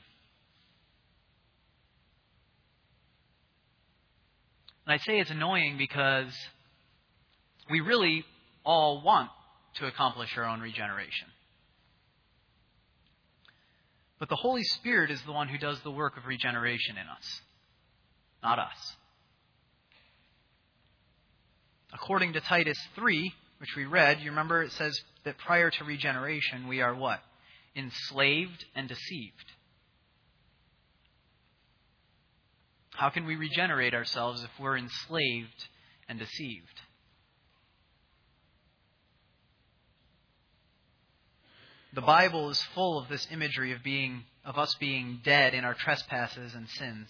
And 4.87 4.93
I 4.95 4.97
say 4.97 5.19
it's 5.19 5.29
annoying 5.29 5.77
because 5.77 6.33
we 7.69 7.81
really 7.81 8.25
all 8.65 9.03
want 9.03 9.29
to 9.75 9.85
accomplish 9.85 10.35
our 10.35 10.45
own 10.45 10.59
regeneration. 10.59 11.27
But 14.19 14.29
the 14.29 14.35
Holy 14.35 14.63
Spirit 14.63 15.11
is 15.11 15.21
the 15.23 15.31
one 15.31 15.49
who 15.49 15.57
does 15.57 15.79
the 15.81 15.91
work 15.91 16.17
of 16.17 16.25
regeneration 16.25 16.97
in 16.97 17.07
us, 17.07 17.41
not 18.41 18.59
us. 18.59 18.95
According 21.93 22.33
to 22.33 22.41
Titus 22.41 22.77
3, 22.95 23.33
which 23.59 23.75
we 23.75 23.85
read, 23.85 24.19
you 24.21 24.31
remember 24.31 24.63
it 24.63 24.71
says 24.71 24.99
that 25.25 25.37
prior 25.37 25.69
to 25.69 25.83
regeneration, 25.83 26.67
we 26.67 26.81
are 26.81 26.95
what? 26.95 27.19
Enslaved 27.75 28.65
and 28.75 28.87
deceived. 28.87 29.51
How 32.91 33.09
can 33.09 33.25
we 33.25 33.35
regenerate 33.35 33.93
ourselves 33.93 34.43
if 34.43 34.49
we're 34.59 34.77
enslaved 34.77 35.67
and 36.07 36.19
deceived? 36.19 36.81
The 41.93 42.01
Bible 42.01 42.49
is 42.49 42.61
full 42.73 42.97
of 42.99 43.07
this 43.07 43.27
imagery 43.31 43.71
of 43.71 43.83
being 43.83 44.23
of 44.43 44.57
us 44.57 44.75
being 44.79 45.21
dead 45.23 45.53
in 45.53 45.63
our 45.63 45.75
trespasses 45.75 46.53
and 46.53 46.67
sins. 46.67 47.07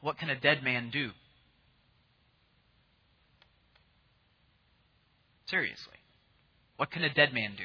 What 0.00 0.16
can 0.16 0.30
a 0.30 0.38
dead 0.38 0.62
man 0.62 0.90
do? 0.90 1.10
Seriously. 5.46 5.98
What 6.76 6.90
can 6.90 7.02
a 7.02 7.12
dead 7.12 7.34
man 7.34 7.54
do? 7.56 7.64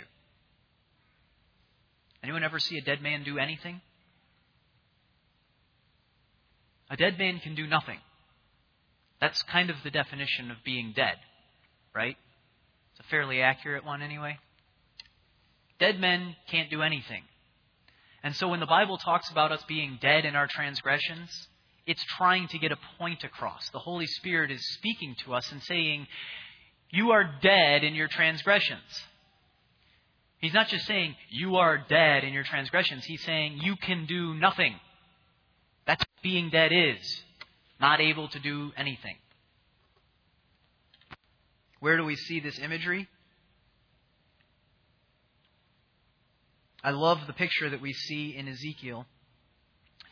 Anyone 2.24 2.44
ever 2.44 2.60
see 2.60 2.78
a 2.78 2.84
dead 2.84 3.02
man 3.02 3.24
do 3.24 3.38
anything? 3.38 3.80
A 6.90 6.98
dead 6.98 7.18
man 7.18 7.40
can 7.40 7.56
do 7.56 7.68
nothing. 7.68 8.00
That's 9.22 9.42
kind 9.44 9.70
of 9.70 9.78
the 9.84 9.92
definition 9.92 10.52
of 10.52 10.58
being 10.66 10.94
dead, 10.96 11.16
right? 11.96 12.18
It's 12.92 13.00
a 13.00 13.10
fairly 13.10 13.42
accurate 13.42 13.86
one, 13.86 14.02
anyway. 14.02 14.38
Dead 15.80 16.00
men 16.00 16.36
can't 16.50 16.70
do 16.70 16.82
anything. 16.82 17.24
And 18.24 18.36
so 18.36 18.48
when 18.48 18.60
the 18.60 18.66
Bible 18.66 18.98
talks 18.98 19.30
about 19.30 19.52
us 19.52 19.64
being 19.68 20.00
dead 20.02 20.26
in 20.26 20.36
our 20.36 20.48
transgressions, 20.48 21.30
it's 21.86 22.04
trying 22.18 22.48
to 22.50 22.58
get 22.58 22.72
a 22.72 22.78
point 22.98 23.24
across. 23.24 23.70
The 23.70 23.80
Holy 23.80 24.08
Spirit 24.08 24.52
is 24.52 24.62
speaking 24.74 25.16
to 25.24 25.34
us 25.34 25.52
and 25.52 25.62
saying, 25.64 26.08
You 26.92 27.12
are 27.12 27.30
dead 27.42 27.84
in 27.84 27.96
your 27.96 28.08
transgressions. 28.08 28.82
He's 30.40 30.54
not 30.54 30.68
just 30.68 30.86
saying 30.86 31.16
you 31.30 31.56
are 31.56 31.78
dead 31.90 32.24
in 32.24 32.34
your 32.34 32.44
transgressions. 32.44 33.06
He's 33.06 33.24
saying 33.24 33.60
you 33.64 33.76
can 33.76 34.06
do 34.06 34.36
nothing. 34.36 34.76
That's 35.88 36.02
what 36.02 36.22
being 36.22 36.50
dead 36.50 36.72
is. 36.72 37.24
Not 37.80 38.02
able 38.02 38.28
to 38.30 38.40
do 38.40 38.72
anything. 38.78 39.16
Where 41.80 41.98
do 41.98 42.04
we 42.04 42.16
see 42.16 42.40
this 42.40 42.60
imagery? 42.60 43.08
I 46.88 46.92
love 46.92 47.18
the 47.28 47.34
picture 47.34 47.70
that 47.70 47.82
we 47.82 47.92
see 47.92 48.34
in 48.34 48.48
Ezekiel. 48.48 49.06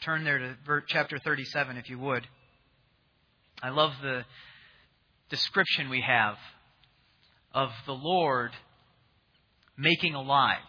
Turn 0.03 0.25
there 0.25 0.39
to 0.39 0.81
chapter 0.89 1.17
37 1.17 1.77
if 1.77 1.89
you 1.89 1.97
would. 1.97 2.27
I 3.63 3.69
love 3.69 3.93
the 4.03 4.25
description 5.29 5.89
we 5.89 6.01
have 6.01 6.35
of 7.53 7.69
the 7.85 7.93
Lord 7.93 8.51
making 9.77 10.15
alive. 10.15 10.67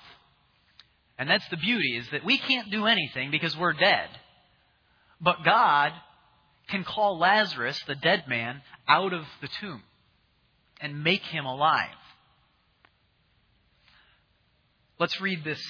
And 1.18 1.28
that's 1.28 1.48
the 1.48 1.56
beauty, 1.56 1.96
is 1.96 2.06
that 2.12 2.24
we 2.24 2.38
can't 2.38 2.70
do 2.70 2.86
anything 2.86 3.32
because 3.32 3.56
we're 3.56 3.72
dead. 3.72 4.08
But 5.20 5.42
God 5.44 5.90
can 6.68 6.84
call 6.84 7.18
Lazarus, 7.18 7.82
the 7.88 7.96
dead 7.96 8.28
man, 8.28 8.62
out 8.86 9.12
of 9.12 9.24
the 9.40 9.48
tomb 9.60 9.82
and 10.80 11.02
make 11.02 11.22
him 11.22 11.46
alive. 11.46 11.90
Let's 15.00 15.20
read 15.20 15.42
this 15.42 15.60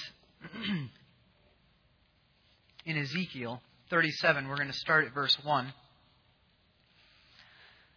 in 2.85 2.97
Ezekiel 2.97 3.61
37. 3.89 4.47
We're 4.47 4.55
going 4.55 4.67
to 4.67 4.73
start 4.73 5.05
at 5.05 5.13
verse 5.13 5.37
1. 5.43 5.73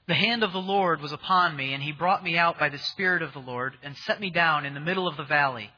The 0.09 0.15
hand 0.15 0.43
of 0.43 0.53
the 0.53 0.59
Lord 0.59 1.01
was 1.01 1.13
upon 1.13 1.57
me, 1.57 1.73
and 1.73 1.83
he 1.83 1.93
brought 1.93 2.25
me 2.25 2.37
out 2.37 2.59
by 2.59 2.69
the 2.69 2.79
Spirit 2.79 3.23
of 3.23 3.33
the 3.33 3.39
Lord, 3.39 3.75
and 3.83 3.97
set 3.97 4.21
me 4.21 4.31
down 4.31 4.67
in 4.67 4.75
the 4.75 4.81
middle 4.81 5.07
of 5.07 5.17
the 5.17 5.25
valley, 5.25 5.71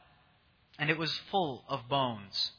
and 0.79 0.89
it 0.89 0.97
was 0.97 1.15
full 1.29 1.63
of 1.69 1.87
bones. 1.87 2.51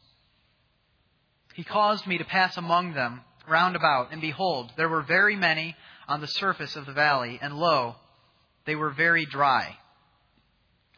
He 1.55 1.65
caused 1.65 2.07
me 2.07 2.19
to 2.19 2.25
pass 2.25 2.57
among 2.57 2.95
them 2.95 3.23
round 3.49 3.75
about, 3.77 4.13
and 4.13 4.21
behold, 4.21 4.73
there 4.77 4.89
were 4.89 5.03
very 5.03 5.37
many 5.37 5.77
on 6.07 6.21
the 6.21 6.29
surface 6.29 6.77
of 6.77 6.87
the 6.87 6.93
valley, 6.93 7.39
and 7.43 7.57
lo, 7.57 7.97
they 8.67 8.77
were 8.77 8.91
very 8.91 9.27
dry. 9.27 9.77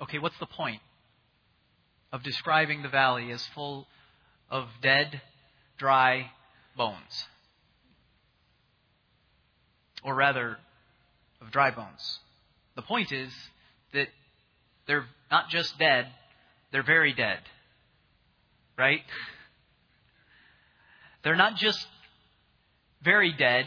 Okay, 0.00 0.18
what's 0.18 0.38
the 0.38 0.46
point 0.46 0.80
of 2.16 2.22
describing 2.22 2.80
the 2.80 2.88
valley 2.88 3.30
as 3.30 3.46
full 3.54 3.86
of 4.50 4.66
dead, 4.80 5.20
dry 5.76 6.30
bones? 6.74 7.26
Or 10.02 10.14
rather, 10.14 10.56
of 11.42 11.50
dry 11.50 11.70
bones. 11.70 12.20
The 12.74 12.80
point 12.80 13.12
is 13.12 13.30
that 13.92 14.08
they're 14.86 15.04
not 15.30 15.50
just 15.50 15.78
dead, 15.78 16.06
they're 16.72 16.82
very 16.82 17.12
dead. 17.12 17.40
Right? 18.78 19.02
They're 21.22 21.36
not 21.36 21.56
just 21.56 21.86
very 23.02 23.34
dead, 23.34 23.66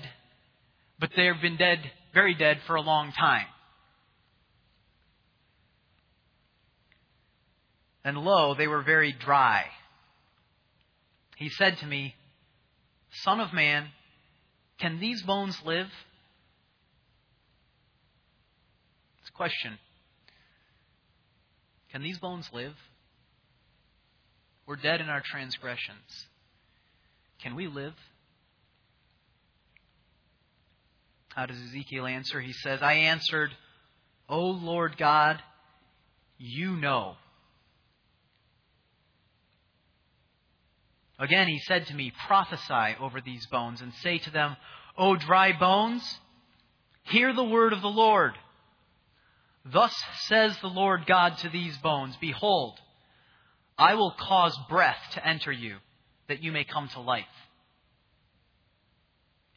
but 1.00 1.12
they've 1.16 1.40
been 1.40 1.58
dead, 1.58 1.80
very 2.16 2.34
dead 2.34 2.62
for 2.66 2.76
a 2.76 2.82
long 2.82 3.12
time. 3.12 3.46
And 8.10 8.18
lo, 8.18 8.56
they 8.56 8.66
were 8.66 8.82
very 8.82 9.12
dry. 9.12 9.66
He 11.36 11.48
said 11.48 11.78
to 11.78 11.86
me, 11.86 12.16
Son 13.12 13.40
of 13.40 13.54
man, 13.54 13.86
can 14.80 15.00
these 15.00 15.22
bones 15.22 15.56
live? 15.64 15.86
It's 19.20 19.30
a 19.30 19.38
question 19.38 19.78
Can 21.92 22.02
these 22.02 22.18
bones 22.18 22.50
live? 22.52 22.74
We're 24.66 24.78
dead 24.78 25.02
in 25.02 25.10
our 25.10 25.22
transgressions. 25.24 26.26
Can 27.44 27.56
we 27.56 27.68
live? 27.68 27.94
How 31.36 31.46
does 31.46 31.58
Ezekiel 31.62 32.08
answer? 32.08 32.42
He 32.42 32.54
says, 32.54 32.80
I 32.82 32.94
answered, 32.94 33.52
O 34.28 34.46
Lord 34.46 34.98
God, 34.98 35.40
you 36.40 36.76
know. 36.76 37.16
Again, 41.20 41.50
he 41.50 41.60
said 41.60 41.86
to 41.88 41.94
me, 41.94 42.14
Prophesy 42.28 42.96
over 43.00 43.20
these 43.20 43.46
bones 43.48 43.82
and 43.82 43.94
say 43.96 44.20
to 44.20 44.32
them, 44.32 44.56
O 44.98 45.18
dry 45.18 45.52
bones, 45.52 46.20
hear 47.04 47.34
the 47.34 47.44
word 47.44 47.74
of 47.74 47.82
the 47.82 47.90
Lord. 47.90 48.34
Thus 49.66 49.94
says 50.28 50.58
the 50.60 50.68
Lord 50.68 51.06
God 51.06 51.38
to 51.40 51.50
these 51.50 51.78
bones 51.78 52.16
Behold, 52.22 52.80
I 53.78 53.96
will 53.96 54.12
cause 54.12 54.58
breath 54.70 55.00
to 55.14 55.28
enter 55.28 55.52
you, 55.52 55.78
that 56.30 56.42
you 56.42 56.54
may 56.54 56.64
come 56.64 56.88
to 56.90 57.02
life. 57.02 57.26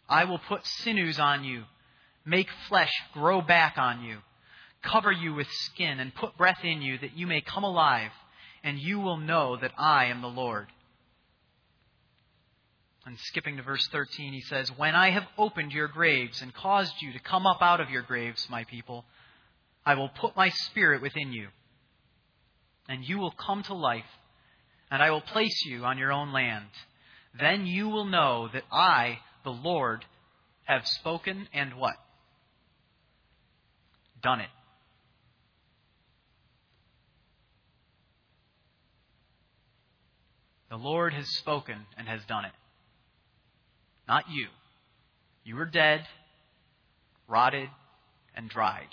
I 0.08 0.24
will 0.24 0.38
put 0.38 0.66
sinews 0.66 1.18
on 1.18 1.44
you, 1.44 1.62
make 2.24 2.48
flesh 2.68 2.92
grow 3.14 3.40
back 3.40 3.78
on 3.78 4.02
you, 4.02 4.18
cover 4.82 5.12
you 5.12 5.34
with 5.34 5.48
skin, 5.50 6.00
and 6.00 6.14
put 6.14 6.36
breath 6.36 6.64
in 6.64 6.82
you, 6.82 6.98
that 6.98 7.16
you 7.16 7.26
may 7.26 7.40
come 7.40 7.64
alive, 7.64 8.10
and 8.64 8.78
you 8.78 8.98
will 8.98 9.16
know 9.16 9.56
that 9.56 9.72
I 9.78 10.06
am 10.06 10.22
the 10.22 10.28
Lord. 10.28 10.66
And 13.04 13.18
skipping 13.18 13.56
to 13.56 13.62
verse 13.62 13.86
13, 13.90 14.32
he 14.32 14.40
says, 14.42 14.70
When 14.76 14.94
I 14.94 15.10
have 15.10 15.26
opened 15.36 15.72
your 15.72 15.88
graves 15.88 16.40
and 16.40 16.54
caused 16.54 16.94
you 17.00 17.12
to 17.12 17.18
come 17.18 17.46
up 17.46 17.60
out 17.60 17.80
of 17.80 17.90
your 17.90 18.02
graves, 18.02 18.46
my 18.48 18.64
people, 18.64 19.04
I 19.84 19.94
will 19.94 20.08
put 20.08 20.36
my 20.36 20.50
spirit 20.50 21.02
within 21.02 21.32
you, 21.32 21.48
and 22.88 23.04
you 23.04 23.18
will 23.18 23.32
come 23.32 23.64
to 23.64 23.74
life, 23.74 24.04
and 24.90 25.02
I 25.02 25.10
will 25.10 25.20
place 25.20 25.64
you 25.64 25.84
on 25.84 25.98
your 25.98 26.12
own 26.12 26.32
land. 26.32 26.66
Then 27.38 27.66
you 27.66 27.88
will 27.88 28.04
know 28.04 28.48
that 28.52 28.62
I, 28.70 29.18
the 29.42 29.50
Lord, 29.50 30.04
have 30.64 30.86
spoken 30.86 31.48
and 31.52 31.74
what? 31.74 31.94
Done 34.22 34.40
it. 34.40 34.50
The 40.70 40.76
Lord 40.76 41.12
has 41.12 41.28
spoken 41.36 41.78
and 41.98 42.06
has 42.06 42.24
done 42.26 42.44
it. 42.44 42.52
Not 44.08 44.24
you. 44.30 44.48
You 45.44 45.56
were 45.56 45.66
dead, 45.66 46.06
rotted, 47.28 47.68
and 48.34 48.48
dried. 48.48 48.88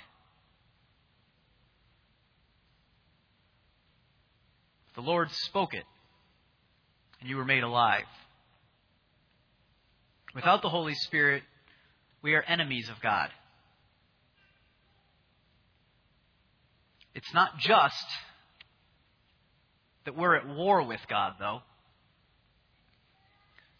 The 4.96 5.02
Lord 5.02 5.32
spoke 5.32 5.74
it, 5.74 5.86
and 7.20 7.30
you 7.30 7.38
were 7.38 7.46
made 7.46 7.64
alive. 7.64 8.04
Without 10.36 10.62
the 10.62 10.70
Holy 10.70 10.94
Spirit, 10.94 11.44
we 12.22 12.34
are 12.36 12.44
enemies 12.44 12.90
of 12.90 13.02
God. 13.02 13.30
It's 17.16 17.34
not 17.34 17.58
just 17.60 18.06
that 20.06 20.16
we're 20.16 20.36
at 20.36 20.48
war 20.48 20.84
with 20.84 21.02
God, 21.10 21.34
though, 21.40 21.62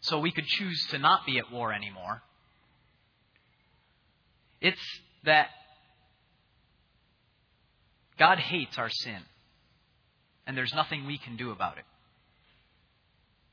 so 0.00 0.18
we 0.18 0.32
could 0.32 0.46
choose 0.46 0.86
to 0.90 0.98
not 0.98 1.26
be 1.26 1.38
at 1.38 1.52
war 1.52 1.72
anymore. 1.72 2.22
It's 4.60 4.80
that 5.24 5.48
God 8.18 8.38
hates 8.38 8.78
our 8.78 8.90
sin 8.90 9.20
and 10.46 10.56
there's 10.56 10.74
nothing 10.74 11.06
we 11.06 11.18
can 11.18 11.36
do 11.36 11.50
about 11.50 11.78
it. 11.78 11.84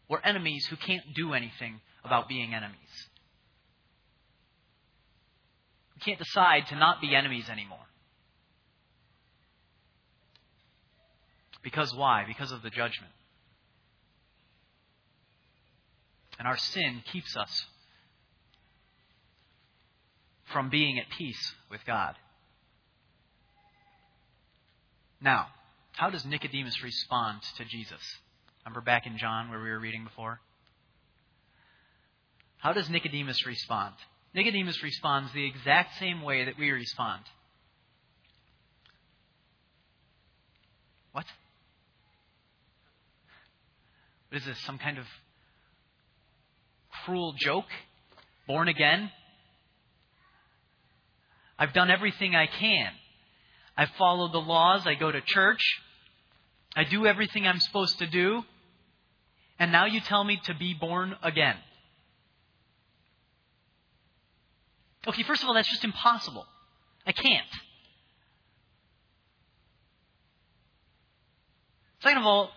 We're 0.10 0.22
enemies 0.22 0.66
who 0.70 0.78
can't 0.78 1.04
do 1.16 1.34
anything 1.34 1.82
about 2.04 2.30
being 2.30 2.54
enemies. 2.54 2.78
We 5.96 6.02
can't 6.02 6.20
decide 6.20 6.68
to 6.68 6.76
not 6.76 7.02
be 7.02 7.16
enemies 7.16 7.50
anymore. 7.50 7.80
Because 11.62 11.94
why? 11.94 12.24
Because 12.26 12.52
of 12.52 12.62
the 12.62 12.70
judgment. 12.70 13.12
And 16.48 16.54
our 16.54 16.58
sin 16.60 17.02
keeps 17.12 17.36
us 17.36 17.66
from 20.54 20.70
being 20.70 20.98
at 20.98 21.10
peace 21.18 21.54
with 21.70 21.82
God. 21.86 22.16
Now, 25.20 25.48
how 25.92 26.10
does 26.10 26.24
Nicodemus 26.26 26.82
respond 26.82 27.42
to 27.58 27.66
Jesus? 27.66 28.00
Remember 28.64 28.80
back 28.80 29.06
in 29.06 29.18
John 29.18 29.50
where 29.50 29.62
we 29.62 29.70
were 29.70 29.80
reading 29.80 30.06
before? 30.06 30.40
How 32.60 32.72
does 32.72 32.90
Nicodemus 32.90 33.46
respond? 33.46 33.96
Nicodemus 34.34 34.82
responds 34.82 35.34
the 35.34 35.46
exact 35.46 36.00
same 36.00 36.22
way 36.22 36.46
that 36.46 36.58
we 36.58 36.72
respond. 36.72 37.24
What? 41.12 41.26
What 44.30 44.38
is 44.38 44.46
this? 44.46 44.58
Some 44.60 44.78
kind 44.78 44.98
of 44.98 45.06
cruel 47.04 47.34
joke? 47.38 47.66
Born 48.48 48.68
again? 48.68 49.12
I've 51.60 51.74
done 51.74 51.90
everything 51.90 52.36
I 52.36 52.48
can. 52.48 52.92
I 53.76 53.86
follow 53.98 54.32
the 54.32 54.40
laws. 54.40 54.86
I 54.86 54.96
go 54.96 55.12
to 55.12 55.22
church. 55.22 55.62
I 56.76 56.84
do 56.84 57.06
everything 57.06 57.48
I'm 57.48 57.60
supposed 57.60 58.00
to 58.00 58.08
do. 58.08 58.44
And 59.60 59.72
now 59.72 59.86
you 59.86 60.00
tell 60.02 60.24
me 60.24 60.40
to 60.46 60.54
be 60.54 60.74
born 60.74 61.16
again. 61.24 61.56
Okay, 65.08 65.24
first 65.24 65.42
of 65.42 65.48
all, 65.48 65.56
that's 65.56 65.70
just 65.70 65.84
impossible. 65.84 66.46
I 67.06 67.12
can't. 67.14 67.48
Second 72.02 72.20
of 72.20 72.26
all, 72.26 72.52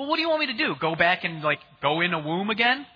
well, 0.00 0.08
what 0.08 0.16
do 0.16 0.22
you 0.22 0.30
want 0.30 0.40
me 0.40 0.46
to 0.46 0.54
do? 0.54 0.74
Go 0.80 0.94
back 0.94 1.24
and, 1.24 1.42
like, 1.42 1.58
go 1.82 2.00
in 2.00 2.14
a 2.14 2.18
womb 2.18 2.48
again? 2.48 2.86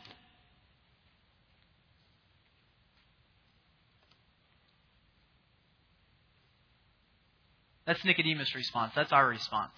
That's 7.87 8.03
Nicodemus' 8.07 8.55
response. 8.55 8.93
That's 8.97 9.13
our 9.13 9.29
response. 9.29 9.75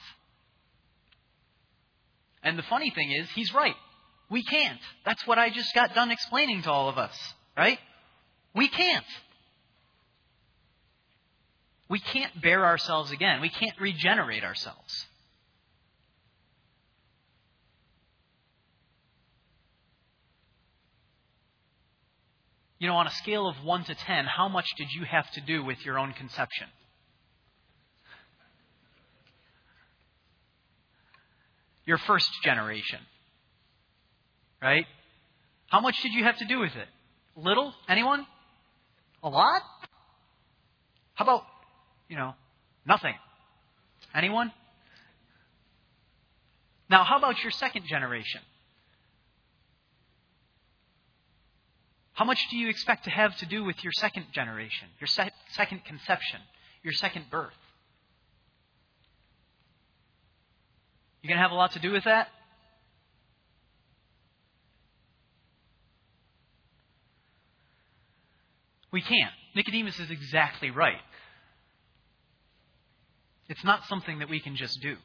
And 2.45 2.57
the 2.57 2.62
funny 2.62 2.91
thing 2.91 3.11
is, 3.11 3.29
he's 3.35 3.53
right. 3.53 3.74
We 4.31 4.45
can't. 4.45 4.79
That's 5.05 5.27
what 5.27 5.37
I 5.37 5.51
just 5.51 5.74
got 5.74 5.97
done 5.97 6.12
explaining 6.12 6.62
to 6.62 6.70
all 6.70 6.89
of 6.89 6.97
us, 6.97 7.16
right? 7.57 7.81
We 8.55 8.68
can't. 8.68 9.05
We 11.89 11.99
can't 11.99 12.41
bear 12.41 12.64
ourselves 12.64 13.11
again. 13.11 13.41
We 13.41 13.49
can't 13.49 13.81
regenerate 13.81 14.45
ourselves. 14.45 15.07
You 22.79 22.89
know, 22.89 22.97
on 22.97 23.07
a 23.07 23.11
scale 23.11 23.49
of 23.49 23.57
1 23.64 23.85
to 23.85 23.95
10, 23.95 24.24
how 24.27 24.49
much 24.49 24.66
did 24.77 24.89
you 24.93 25.05
have 25.05 25.31
to 25.33 25.41
do 25.41 25.64
with 25.64 25.85
your 25.85 25.99
own 25.99 26.12
conception? 26.12 26.66
Your 31.87 31.99
first 31.99 32.29
generation. 32.43 32.99
Right? 34.61 34.87
How 35.68 35.81
much 35.81 36.03
did 36.03 36.12
you 36.12 36.24
have 36.24 36.37
to 36.39 36.45
do 36.45 36.59
with 36.59 36.74
it? 36.77 36.89
Little? 37.37 37.72
Anyone? 37.89 38.27
A 39.22 39.29
lot? 39.29 39.62
How 41.14 41.24
about, 41.24 41.45
you 42.09 42.16
know, 42.16 42.35
nothing? 42.87 43.14
Anyone? 44.14 44.53
Now, 46.91 47.05
how 47.05 47.16
about 47.18 47.43
your 47.43 47.51
second 47.53 47.87
generation? 47.87 48.41
How 52.17 52.25
much 52.25 52.39
do 52.51 52.57
you 52.57 52.71
expect 52.71 53.05
to 53.05 53.11
have 53.11 53.37
to 53.37 53.47
do 53.47 53.62
with 53.62 53.77
your 53.85 53.93
second 53.93 54.25
generation, 54.33 54.89
your 54.99 55.07
se- 55.07 55.33
second 55.53 55.85
conception, 55.85 56.41
your 56.83 56.95
second 56.95 57.27
birth? 57.31 57.53
You're 61.21 61.29
going 61.29 61.37
to 61.37 61.43
have 61.43 61.51
a 61.51 61.55
lot 61.55 61.73
to 61.73 61.79
do 61.79 61.93
with 61.93 62.05
that? 62.05 62.29
We 68.91 69.03
can't. 69.03 69.35
Nicodemus 69.55 70.01
is 70.01 70.11
exactly 70.11 70.71
right. 70.71 70.97
It's 73.51 73.62
not 73.62 73.85
something 73.91 74.21
that 74.21 74.31
we 74.31 74.41
can 74.41 74.57
just 74.57 74.81
do. 74.81 74.97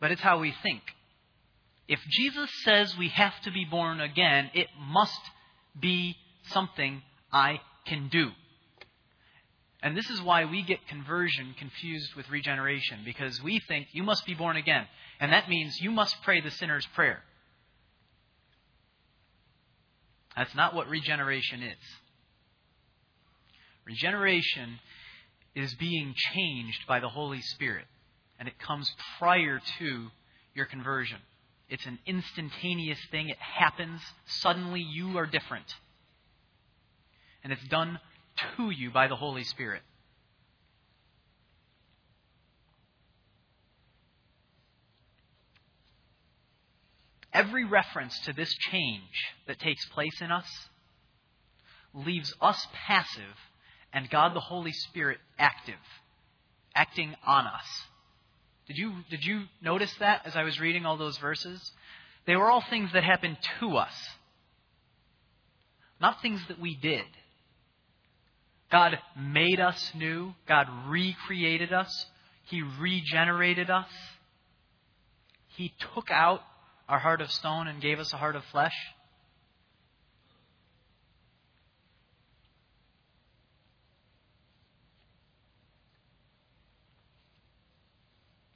But 0.00 0.10
it's 0.10 0.20
how 0.20 0.40
we 0.40 0.52
think. 0.64 0.82
If 1.90 1.98
Jesus 2.08 2.48
says 2.62 2.96
we 2.96 3.08
have 3.08 3.34
to 3.40 3.50
be 3.50 3.64
born 3.64 4.00
again, 4.00 4.48
it 4.54 4.68
must 4.78 5.20
be 5.78 6.16
something 6.44 7.02
I 7.32 7.60
can 7.84 8.08
do. 8.08 8.30
And 9.82 9.96
this 9.96 10.08
is 10.08 10.22
why 10.22 10.44
we 10.44 10.62
get 10.62 10.86
conversion 10.86 11.52
confused 11.58 12.14
with 12.14 12.30
regeneration, 12.30 13.00
because 13.04 13.42
we 13.42 13.60
think 13.66 13.88
you 13.90 14.04
must 14.04 14.24
be 14.24 14.34
born 14.34 14.56
again. 14.56 14.86
And 15.18 15.32
that 15.32 15.48
means 15.48 15.80
you 15.80 15.90
must 15.90 16.22
pray 16.22 16.40
the 16.40 16.52
sinner's 16.52 16.86
prayer. 16.94 17.24
That's 20.36 20.54
not 20.54 20.76
what 20.76 20.86
regeneration 20.88 21.60
is. 21.64 21.78
Regeneration 23.84 24.78
is 25.56 25.74
being 25.74 26.14
changed 26.16 26.86
by 26.86 27.00
the 27.00 27.08
Holy 27.08 27.40
Spirit, 27.40 27.86
and 28.38 28.46
it 28.46 28.60
comes 28.60 28.88
prior 29.18 29.60
to 29.80 30.06
your 30.54 30.66
conversion. 30.66 31.18
It's 31.70 31.86
an 31.86 32.00
instantaneous 32.04 32.98
thing. 33.12 33.28
It 33.28 33.38
happens. 33.38 34.00
Suddenly 34.26 34.80
you 34.80 35.16
are 35.18 35.26
different. 35.26 35.72
And 37.44 37.52
it's 37.52 37.66
done 37.68 38.00
to 38.56 38.70
you 38.70 38.90
by 38.90 39.06
the 39.06 39.16
Holy 39.16 39.44
Spirit. 39.44 39.82
Every 47.32 47.64
reference 47.64 48.18
to 48.24 48.32
this 48.32 48.52
change 48.70 49.34
that 49.46 49.60
takes 49.60 49.86
place 49.90 50.20
in 50.20 50.32
us 50.32 50.48
leaves 51.94 52.34
us 52.40 52.66
passive 52.72 53.36
and 53.92 54.10
God 54.10 54.34
the 54.34 54.40
Holy 54.40 54.72
Spirit 54.72 55.18
active, 55.38 55.74
acting 56.74 57.14
on 57.24 57.46
us. 57.46 57.66
Did 58.70 58.78
you, 58.78 58.92
did 59.10 59.24
you 59.24 59.42
notice 59.60 59.92
that 59.98 60.22
as 60.24 60.36
I 60.36 60.44
was 60.44 60.60
reading 60.60 60.86
all 60.86 60.96
those 60.96 61.18
verses? 61.18 61.72
They 62.24 62.36
were 62.36 62.48
all 62.48 62.62
things 62.70 62.92
that 62.92 63.02
happened 63.02 63.36
to 63.58 63.76
us, 63.76 63.92
not 66.00 66.22
things 66.22 66.40
that 66.46 66.60
we 66.60 66.76
did. 66.76 67.02
God 68.70 68.96
made 69.20 69.58
us 69.58 69.90
new. 69.96 70.34
God 70.46 70.68
recreated 70.86 71.72
us. 71.72 72.06
He 72.44 72.62
regenerated 72.62 73.70
us. 73.70 73.88
He 75.56 75.74
took 75.92 76.08
out 76.12 76.42
our 76.88 77.00
heart 77.00 77.20
of 77.20 77.32
stone 77.32 77.66
and 77.66 77.82
gave 77.82 77.98
us 77.98 78.12
a 78.12 78.18
heart 78.18 78.36
of 78.36 78.44
flesh. 78.52 78.76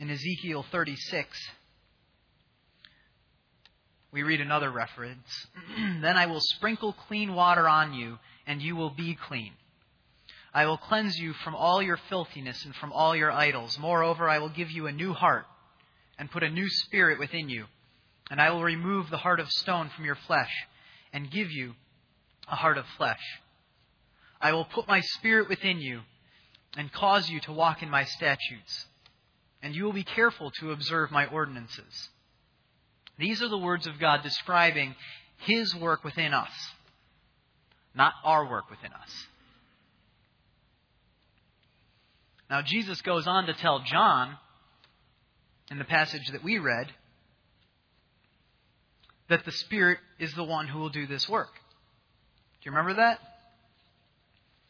In 0.05 0.11
Ezekiel 0.11 0.67
36, 0.71 1.39
we 4.13 4.23
read 4.23 4.43
another 4.43 4.71
reference. 4.71 5.47
then 5.79 6.19
I 6.19 6.27
will 6.27 6.43
sprinkle 6.43 6.93
clean 6.93 7.35
water 7.35 7.67
on 7.67 7.95
you, 7.95 8.19
and 8.47 8.61
you 8.61 8.77
will 8.77 8.91
be 8.91 9.15
clean. 9.15 9.53
I 10.53 10.67
will 10.67 10.77
cleanse 10.77 11.17
you 11.17 11.33
from 11.33 11.55
all 11.55 11.81
your 11.81 11.97
filthiness 12.11 12.67
and 12.67 12.75
from 12.75 12.93
all 12.93 13.17
your 13.17 13.33
idols. 13.33 13.79
Moreover, 13.79 14.29
I 14.29 14.41
will 14.41 14.51
give 14.51 14.71
you 14.71 14.87
a 14.87 14.93
new 14.93 15.15
heart, 15.15 15.47
and 16.19 16.31
put 16.31 16.43
a 16.43 16.51
new 16.51 16.69
spirit 16.69 17.19
within 17.19 17.49
you. 17.49 17.65
And 18.31 18.43
I 18.43 18.51
will 18.51 18.63
remove 18.63 19.09
the 19.09 19.17
heart 19.17 19.41
of 19.41 19.49
stone 19.49 19.89
from 19.97 20.05
your 20.05 20.19
flesh, 20.27 20.53
and 21.15 21.31
give 21.31 21.51
you 21.51 21.77
a 22.47 22.57
heart 22.57 22.77
of 22.77 22.85
flesh. 22.99 23.23
I 24.39 24.53
will 24.53 24.67
put 24.67 24.87
my 24.87 25.01
spirit 25.01 25.49
within 25.49 25.79
you, 25.79 26.01
and 26.77 26.93
cause 26.93 27.31
you 27.31 27.41
to 27.41 27.55
walk 27.55 27.83
in 27.83 27.89
my 27.89 28.05
statutes 28.05 28.85
and 29.65 29.75
you 29.75 29.83
will 29.83 29.95
be 29.95 30.05
careful 30.05 30.51
to 30.61 30.73
observe 30.73 31.11
my 31.11 31.25
ordinances. 31.25 32.11
These 33.19 33.43
are 33.43 33.49
the 33.49 33.57
words 33.57 33.87
of 33.87 33.99
God 33.99 34.23
describing 34.23 34.95
His 35.39 35.75
work 35.75 36.05
within 36.05 36.35
us, 36.35 36.51
not 37.95 38.13
our 38.25 38.49
work 38.49 38.69
within 38.69 38.93
us. 38.93 39.27
Now, 42.51 42.61
Jesus 42.61 43.01
goes 43.01 43.27
on 43.27 43.47
to 43.47 43.55
tell 43.55 43.83
John, 43.91 44.37
in 45.71 45.79
the 45.79 45.85
passage 45.85 46.27
that 46.33 46.45
we 46.45 46.59
read, 46.59 46.93
that 49.31 49.47
the 49.47 49.53
Spirit 49.53 49.99
is 50.19 50.35
the 50.35 50.45
one 50.45 50.69
who 50.69 50.79
will 50.79 50.91
do 50.91 51.07
this 51.07 51.27
work. 51.27 51.55
Do 51.55 52.71
you 52.71 52.77
remember 52.77 53.01
that? 53.01 53.19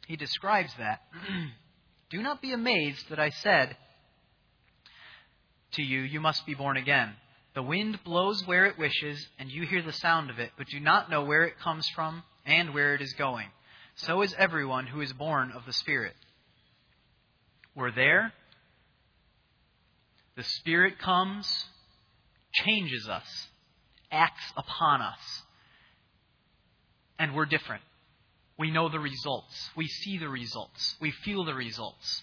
He 0.06 0.14
describes 0.14 0.72
that. 0.78 1.00
do 2.10 2.22
not 2.22 2.40
be 2.40 2.52
amazed 2.52 3.10
that 3.10 3.18
I 3.18 3.30
said, 3.30 3.76
to 5.74 5.82
you, 5.82 6.00
you 6.00 6.20
must 6.20 6.46
be 6.46 6.54
born 6.54 6.76
again. 6.76 7.14
The 7.54 7.62
wind 7.62 8.00
blows 8.04 8.44
where 8.46 8.66
it 8.66 8.78
wishes, 8.78 9.28
and 9.38 9.50
you 9.50 9.64
hear 9.66 9.82
the 9.82 9.92
sound 9.92 10.30
of 10.30 10.38
it, 10.38 10.50
but 10.58 10.66
do 10.66 10.80
not 10.80 11.08
know 11.10 11.24
where 11.24 11.44
it 11.44 11.58
comes 11.60 11.88
from 11.94 12.22
and 12.44 12.74
where 12.74 12.94
it 12.94 13.00
is 13.00 13.12
going. 13.14 13.48
So 13.96 14.22
is 14.22 14.34
everyone 14.36 14.86
who 14.86 15.00
is 15.00 15.12
born 15.12 15.52
of 15.52 15.64
the 15.66 15.72
Spirit. 15.72 16.14
We're 17.76 17.92
there. 17.92 18.32
The 20.36 20.42
Spirit 20.42 20.98
comes, 20.98 21.48
changes 22.52 23.08
us, 23.08 23.48
acts 24.10 24.52
upon 24.56 25.00
us, 25.00 25.42
and 27.18 27.34
we're 27.34 27.46
different. 27.46 27.82
We 28.58 28.72
know 28.72 28.88
the 28.88 28.98
results. 28.98 29.70
We 29.76 29.86
see 29.86 30.18
the 30.18 30.28
results. 30.28 30.96
We 31.00 31.12
feel 31.24 31.44
the 31.44 31.54
results 31.54 32.22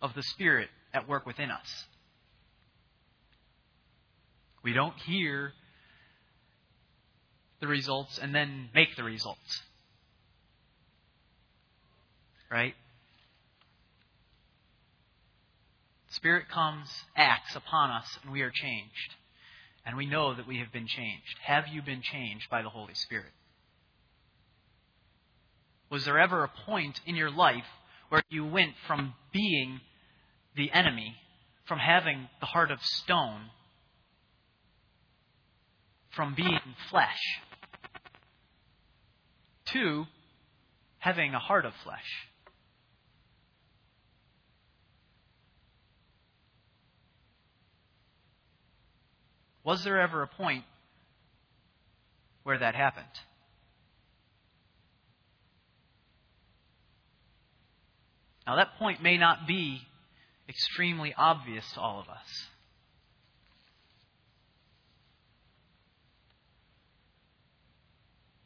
of 0.00 0.14
the 0.14 0.22
Spirit 0.22 0.68
at 0.94 1.08
work 1.08 1.26
within 1.26 1.50
us. 1.50 1.86
We 4.66 4.72
don't 4.72 4.98
hear 5.06 5.52
the 7.60 7.68
results 7.68 8.18
and 8.18 8.34
then 8.34 8.68
make 8.74 8.96
the 8.96 9.04
results. 9.04 9.62
right? 12.50 12.74
Spirit 16.08 16.48
comes, 16.48 16.88
acts 17.16 17.54
upon 17.54 17.92
us, 17.92 18.18
and 18.24 18.32
we 18.32 18.42
are 18.42 18.50
changed. 18.52 19.14
And 19.84 19.96
we 19.96 20.06
know 20.06 20.34
that 20.34 20.48
we 20.48 20.58
have 20.58 20.72
been 20.72 20.88
changed. 20.88 21.38
Have 21.44 21.68
you 21.68 21.80
been 21.80 22.02
changed 22.02 22.50
by 22.50 22.62
the 22.62 22.68
Holy 22.68 22.94
Spirit? 22.94 23.32
Was 25.90 26.04
there 26.06 26.18
ever 26.18 26.42
a 26.42 26.50
point 26.66 27.00
in 27.06 27.14
your 27.14 27.30
life 27.30 27.66
where 28.08 28.24
you 28.30 28.44
went 28.44 28.72
from 28.88 29.14
being 29.32 29.80
the 30.56 30.72
enemy, 30.72 31.14
from 31.66 31.78
having 31.78 32.28
the 32.40 32.46
heart 32.46 32.72
of 32.72 32.82
stone, 32.82 33.50
from 36.16 36.34
being 36.34 36.58
flesh, 36.90 37.20
to 39.66 40.04
having 40.98 41.34
a 41.34 41.38
heart 41.38 41.66
of 41.66 41.72
flesh? 41.84 42.26
Was 49.62 49.84
there 49.84 50.00
ever 50.00 50.22
a 50.22 50.28
point 50.28 50.64
where 52.44 52.58
that 52.58 52.74
happened? 52.74 53.04
Now, 58.46 58.56
that 58.56 58.78
point 58.78 59.02
may 59.02 59.18
not 59.18 59.48
be 59.48 59.80
extremely 60.48 61.12
obvious 61.16 61.64
to 61.74 61.80
all 61.80 61.98
of 62.00 62.08
us. 62.08 62.46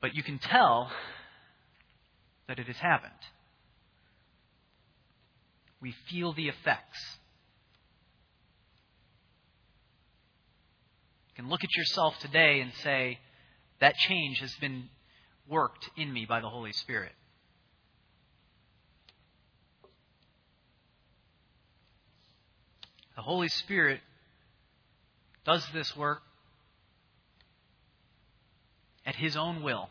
But 0.01 0.15
you 0.15 0.23
can 0.23 0.39
tell 0.39 0.91
that 2.49 2.59
it 2.59 2.67
has 2.67 2.77
happened. 2.77 3.13
We 5.81 5.95
feel 6.11 6.33
the 6.33 6.49
effects. 6.49 6.99
You 11.29 11.43
can 11.43 11.51
look 11.51 11.63
at 11.63 11.75
yourself 11.77 12.19
today 12.19 12.61
and 12.61 12.73
say, 12.83 13.19
that 13.81 13.95
change 13.97 14.41
has 14.41 14.55
been 14.61 14.89
worked 15.49 15.89
in 15.97 16.13
me 16.13 16.27
by 16.27 16.41
the 16.41 16.49
Holy 16.49 16.73
Spirit. 16.73 17.13
The 23.17 23.23
Holy 23.23 23.49
Spirit 23.49 24.01
does 25.45 25.67
this 25.75 25.95
work 25.97 26.23
His 29.21 29.37
own 29.37 29.63
will, 29.63 29.91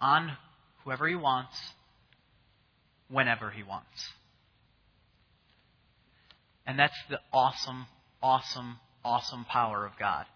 on 0.00 0.36
whoever 0.84 1.08
He 1.08 1.14
wants, 1.14 1.56
whenever 3.08 3.50
He 3.50 3.62
wants. 3.62 4.12
And 6.66 6.78
that's 6.78 6.96
the 7.08 7.18
awesome, 7.32 7.86
awesome, 8.22 8.76
awesome 9.02 9.46
power 9.46 9.86
of 9.86 9.92
God. 9.98 10.26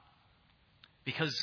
Because 1.05 1.35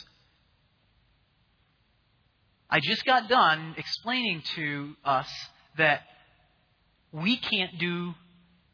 I 2.67 2.79
just 2.79 3.05
got 3.05 3.29
done 3.29 3.75
explaining 3.77 4.41
to 4.55 4.95
us 5.05 5.29
that 5.77 6.01
we 7.11 7.37
can't 7.37 7.77
do 7.77 8.13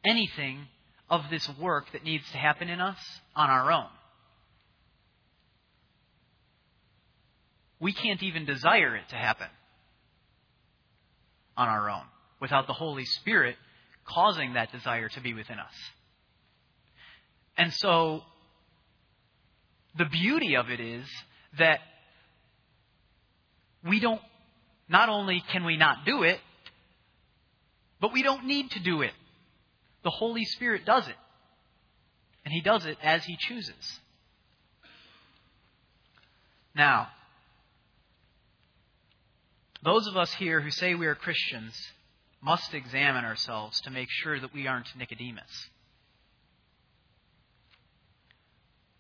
anything 0.06 0.68
of 1.10 1.24
this 1.30 1.48
work 1.60 1.92
that 1.92 2.06
needs 2.06 2.24
to 2.32 2.38
happen 2.38 2.70
in 2.70 2.80
us 2.80 2.98
on 3.36 3.50
our 3.50 3.72
own. 3.72 3.88
We 7.80 7.94
can't 7.94 8.24
even 8.24 8.46
desire 8.46 8.96
it 8.96 9.10
to 9.10 9.16
happen 9.16 9.48
on 11.56 11.68
our 11.68 11.90
own 11.90 12.04
without 12.40 12.68
the 12.68 12.74
Holy 12.74 13.06
Spirit 13.06 13.56
causing 14.06 14.54
that 14.54 14.72
desire 14.72 15.10
to 15.10 15.22
be 15.22 15.34
within 15.34 15.60
us. 15.60 15.74
And 17.58 17.74
so, 17.74 18.22
the 19.98 20.06
beauty 20.06 20.56
of 20.56 20.70
it 20.70 20.80
is 20.80 21.06
that 21.58 21.80
we 23.84 24.00
don't, 24.00 24.22
not 24.88 25.10
only 25.10 25.44
can 25.52 25.66
we 25.66 25.78
not 25.78 26.06
do 26.06 26.24
it, 26.24 26.40
but 28.00 28.14
we 28.14 28.22
don't 28.22 28.46
need 28.46 28.72
to 28.72 28.80
do 28.80 29.02
it. 29.02 29.14
The 30.04 30.10
Holy 30.12 30.46
Spirit 30.46 30.86
does 30.86 31.08
it. 31.08 31.16
And 32.46 32.54
He 32.54 32.62
does 32.62 32.86
it 32.86 32.98
as 33.04 33.26
He 33.26 33.38
chooses. 33.38 34.00
Now, 36.76 37.08
those 39.84 40.08
of 40.08 40.18
us 40.18 40.34
here 40.34 40.62
who 40.62 40.72
say 40.72 40.96
we 40.96 41.08
are 41.08 41.16
Christians 41.16 41.74
must 42.42 42.74
examine 42.74 43.26
ourselves 43.26 43.82
to 43.82 43.90
make 43.90 44.10
sure 44.10 44.40
that 44.40 44.54
we 44.54 44.68
aren't 44.68 44.88
Nicodemus. 44.98 45.70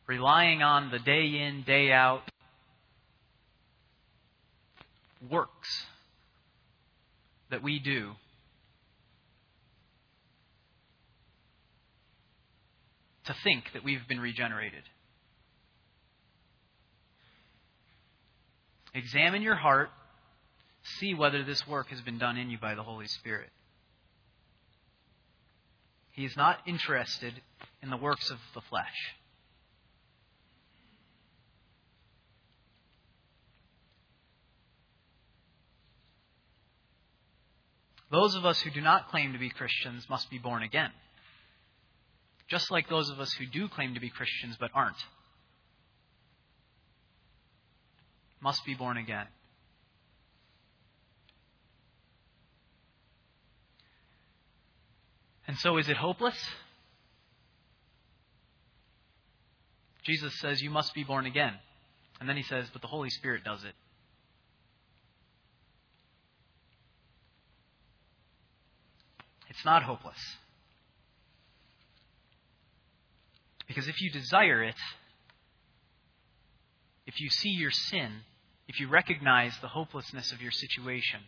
Relying 0.07 0.63
on 0.63 0.89
the 0.89 0.99
day 0.99 1.25
in, 1.25 1.63
day 1.63 1.91
out 1.91 2.21
works 5.29 5.85
that 7.49 7.63
we 7.63 7.79
do 7.79 8.11
to 13.25 13.35
think 13.43 13.65
that 13.73 13.83
we've 13.83 14.07
been 14.07 14.19
regenerated. 14.19 14.83
Examine 18.93 19.41
your 19.41 19.55
heart, 19.55 19.89
see 20.99 21.13
whether 21.13 21.43
this 21.43 21.67
work 21.67 21.89
has 21.89 22.01
been 22.01 22.17
done 22.17 22.37
in 22.37 22.49
you 22.49 22.57
by 22.57 22.75
the 22.75 22.83
Holy 22.83 23.07
Spirit. 23.07 23.49
He 26.11 26.25
is 26.25 26.35
not 26.35 26.59
interested 26.65 27.33
in 27.81 27.89
the 27.89 27.97
works 27.97 28.29
of 28.31 28.39
the 28.53 28.61
flesh. 28.61 29.15
Those 38.09 38.35
of 38.35 38.45
us 38.45 38.59
who 38.61 38.71
do 38.71 38.81
not 38.81 39.09
claim 39.09 39.33
to 39.33 39.39
be 39.39 39.49
Christians 39.49 40.07
must 40.09 40.29
be 40.29 40.37
born 40.39 40.63
again 40.63 40.91
just 42.47 42.71
like 42.71 42.89
those 42.89 43.09
of 43.09 43.19
us 43.19 43.31
who 43.33 43.45
do 43.45 43.67
claim 43.67 43.93
to 43.93 43.99
be 43.99 44.09
Christians 44.09 44.55
but 44.59 44.71
aren't. 44.73 44.97
Must 48.39 48.63
be 48.65 48.73
born 48.73 48.97
again. 48.97 49.25
And 55.47 55.57
so, 55.57 55.77
is 55.77 55.87
it 55.87 55.97
hopeless? 55.97 56.37
Jesus 60.03 60.37
says, 60.39 60.61
You 60.61 60.69
must 60.69 60.93
be 60.93 61.03
born 61.03 61.25
again. 61.25 61.53
And 62.19 62.27
then 62.27 62.35
he 62.35 62.43
says, 62.43 62.67
But 62.71 62.81
the 62.81 62.87
Holy 62.87 63.09
Spirit 63.09 63.43
does 63.43 63.63
it. 63.63 63.73
It's 69.49 69.65
not 69.65 69.83
hopeless. 69.83 70.17
Because 73.67 73.87
if 73.87 74.01
you 74.01 74.11
desire 74.11 74.63
it, 74.63 74.75
if 77.05 77.19
you 77.19 77.29
see 77.29 77.49
your 77.49 77.71
sin, 77.71 78.11
if 78.67 78.79
you 78.79 78.87
recognize 78.89 79.53
the 79.61 79.67
hopelessness 79.67 80.31
of 80.31 80.41
your 80.41 80.51
situation, 80.51 81.21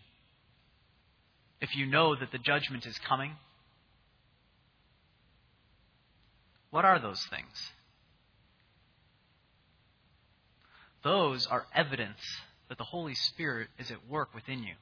if 1.61 1.75
you 1.75 1.85
know 1.85 2.15
that 2.15 2.31
the 2.31 2.37
judgment 2.37 2.85
is 2.85 2.97
coming, 2.99 3.35
what 6.71 6.85
are 6.85 6.99
those 6.99 7.23
things? 7.29 7.71
Those 11.03 11.47
are 11.47 11.65
evidence 11.73 12.19
that 12.67 12.77
the 12.77 12.83
Holy 12.83 13.15
Spirit 13.15 13.69
is 13.79 13.89
at 13.89 14.07
work 14.07 14.33
within 14.33 14.63
you. 14.63 14.75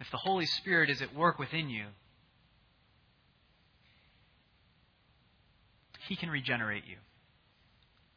if 0.00 0.10
the 0.10 0.16
Holy 0.16 0.46
Spirit 0.46 0.90
is 0.90 1.00
at 1.02 1.14
work 1.14 1.38
within 1.38 1.68
you, 1.68 1.84
He 6.08 6.16
can 6.16 6.28
regenerate 6.28 6.82
you. 6.88 6.96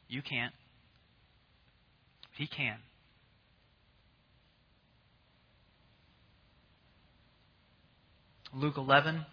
You 0.08 0.24
can't. 0.24 0.54
He 2.32 2.48
can. 2.48 2.78
Luke 8.56 8.78
11, 8.78 9.26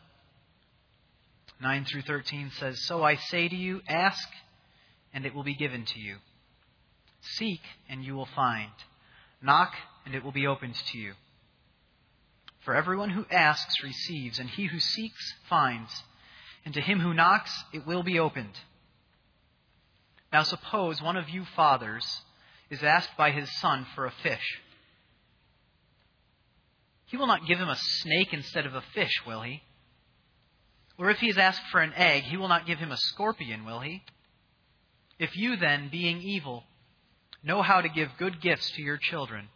9 1.61 1.85
through 1.85 2.03
13 2.03 2.51
says, 2.59 2.83
So 2.87 3.03
I 3.05 3.16
say 3.16 3.49
to 3.49 3.57
you, 3.57 3.83
ask, 3.87 4.27
and 5.12 5.27
it 5.27 5.35
will 5.35 5.43
be 5.43 5.55
given 5.55 5.85
to 5.85 6.01
you. 6.01 6.16
Seek, 7.21 7.61
and 7.89 8.03
you 8.03 8.14
will 8.14 8.29
find. 8.35 8.71
Knock, 9.43 9.75
and 10.07 10.14
it 10.14 10.25
will 10.25 10.33
be 10.33 10.47
opened 10.47 10.75
to 10.75 10.99
you. 10.99 11.12
For 12.64 12.75
everyone 12.75 13.11
who 13.11 13.27
asks 13.31 13.83
receives, 13.83 14.39
and 14.39 14.49
he 14.49 14.66
who 14.66 14.81
seeks 14.81 15.35
finds, 15.51 16.03
and 16.64 16.73
to 16.73 16.81
him 16.81 17.01
who 17.01 17.12
knocks 17.12 17.53
it 17.75 17.87
will 17.87 18.03
be 18.03 18.18
opened. 18.18 18.59
Now 20.33 20.45
suppose 20.45 21.03
one 21.03 21.16
of 21.18 21.29
you 21.29 21.45
fathers, 21.57 22.23
is 22.71 22.83
asked 22.83 23.16
by 23.18 23.33
his 23.33 23.51
son 23.61 23.87
for 23.95 24.07
a 24.07 24.12
fish, 24.23 24.61
he 27.11 27.17
will 27.17 27.27
not 27.27 27.47
give 27.47 27.59
him 27.59 27.69
a 27.69 27.77
snake 27.77 28.33
instead 28.33 28.67
of 28.67 28.75
a 28.75 28.85
fish, 28.95 29.13
will 29.27 29.43
he? 29.43 29.63
Or 30.97 31.11
if 31.11 31.19
he 31.19 31.29
is 31.29 31.39
asked 31.39 31.63
for 31.73 31.81
an 31.81 31.93
egg, 31.97 32.23
he 32.25 32.37
will 32.37 32.49
not 32.49 32.67
give 32.67 32.79
him 32.79 32.93
a 32.93 32.97
scorpion, 32.97 33.65
will 33.65 33.81
he? 33.81 34.03
If 35.19 35.37
you 35.37 35.57
then, 35.57 35.89
being 35.91 36.21
evil, 36.21 36.65
know 37.43 37.63
how 37.63 37.81
to 37.81 37.89
give 37.89 38.09
good 38.17 38.41
gifts 38.41 38.71
to 38.73 38.83
your 38.83 38.97
children, 38.97 39.49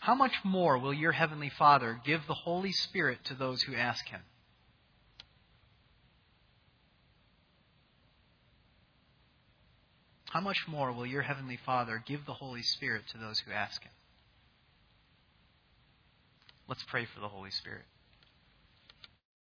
how 0.00 0.14
much 0.14 0.32
more 0.44 0.78
will 0.78 0.92
your 0.92 1.12
heavenly 1.12 1.48
Father 1.48 2.00
give 2.04 2.20
the 2.26 2.34
Holy 2.34 2.72
Spirit 2.72 3.20
to 3.26 3.34
those 3.34 3.62
who 3.62 3.74
ask 3.74 4.06
him? 4.08 4.20
How 10.24 10.40
much 10.40 10.66
more 10.66 10.92
will 10.92 11.06
your 11.06 11.22
heavenly 11.22 11.58
Father 11.64 12.02
give 12.06 12.26
the 12.26 12.34
Holy 12.34 12.62
Spirit 12.62 13.04
to 13.12 13.18
those 13.18 13.38
who 13.40 13.52
ask 13.52 13.82
him? 13.82 13.92
Let's 16.68 16.84
pray 16.84 17.04
for 17.04 17.20
the 17.20 17.28
Holy 17.28 17.50
Spirit. 17.50 17.84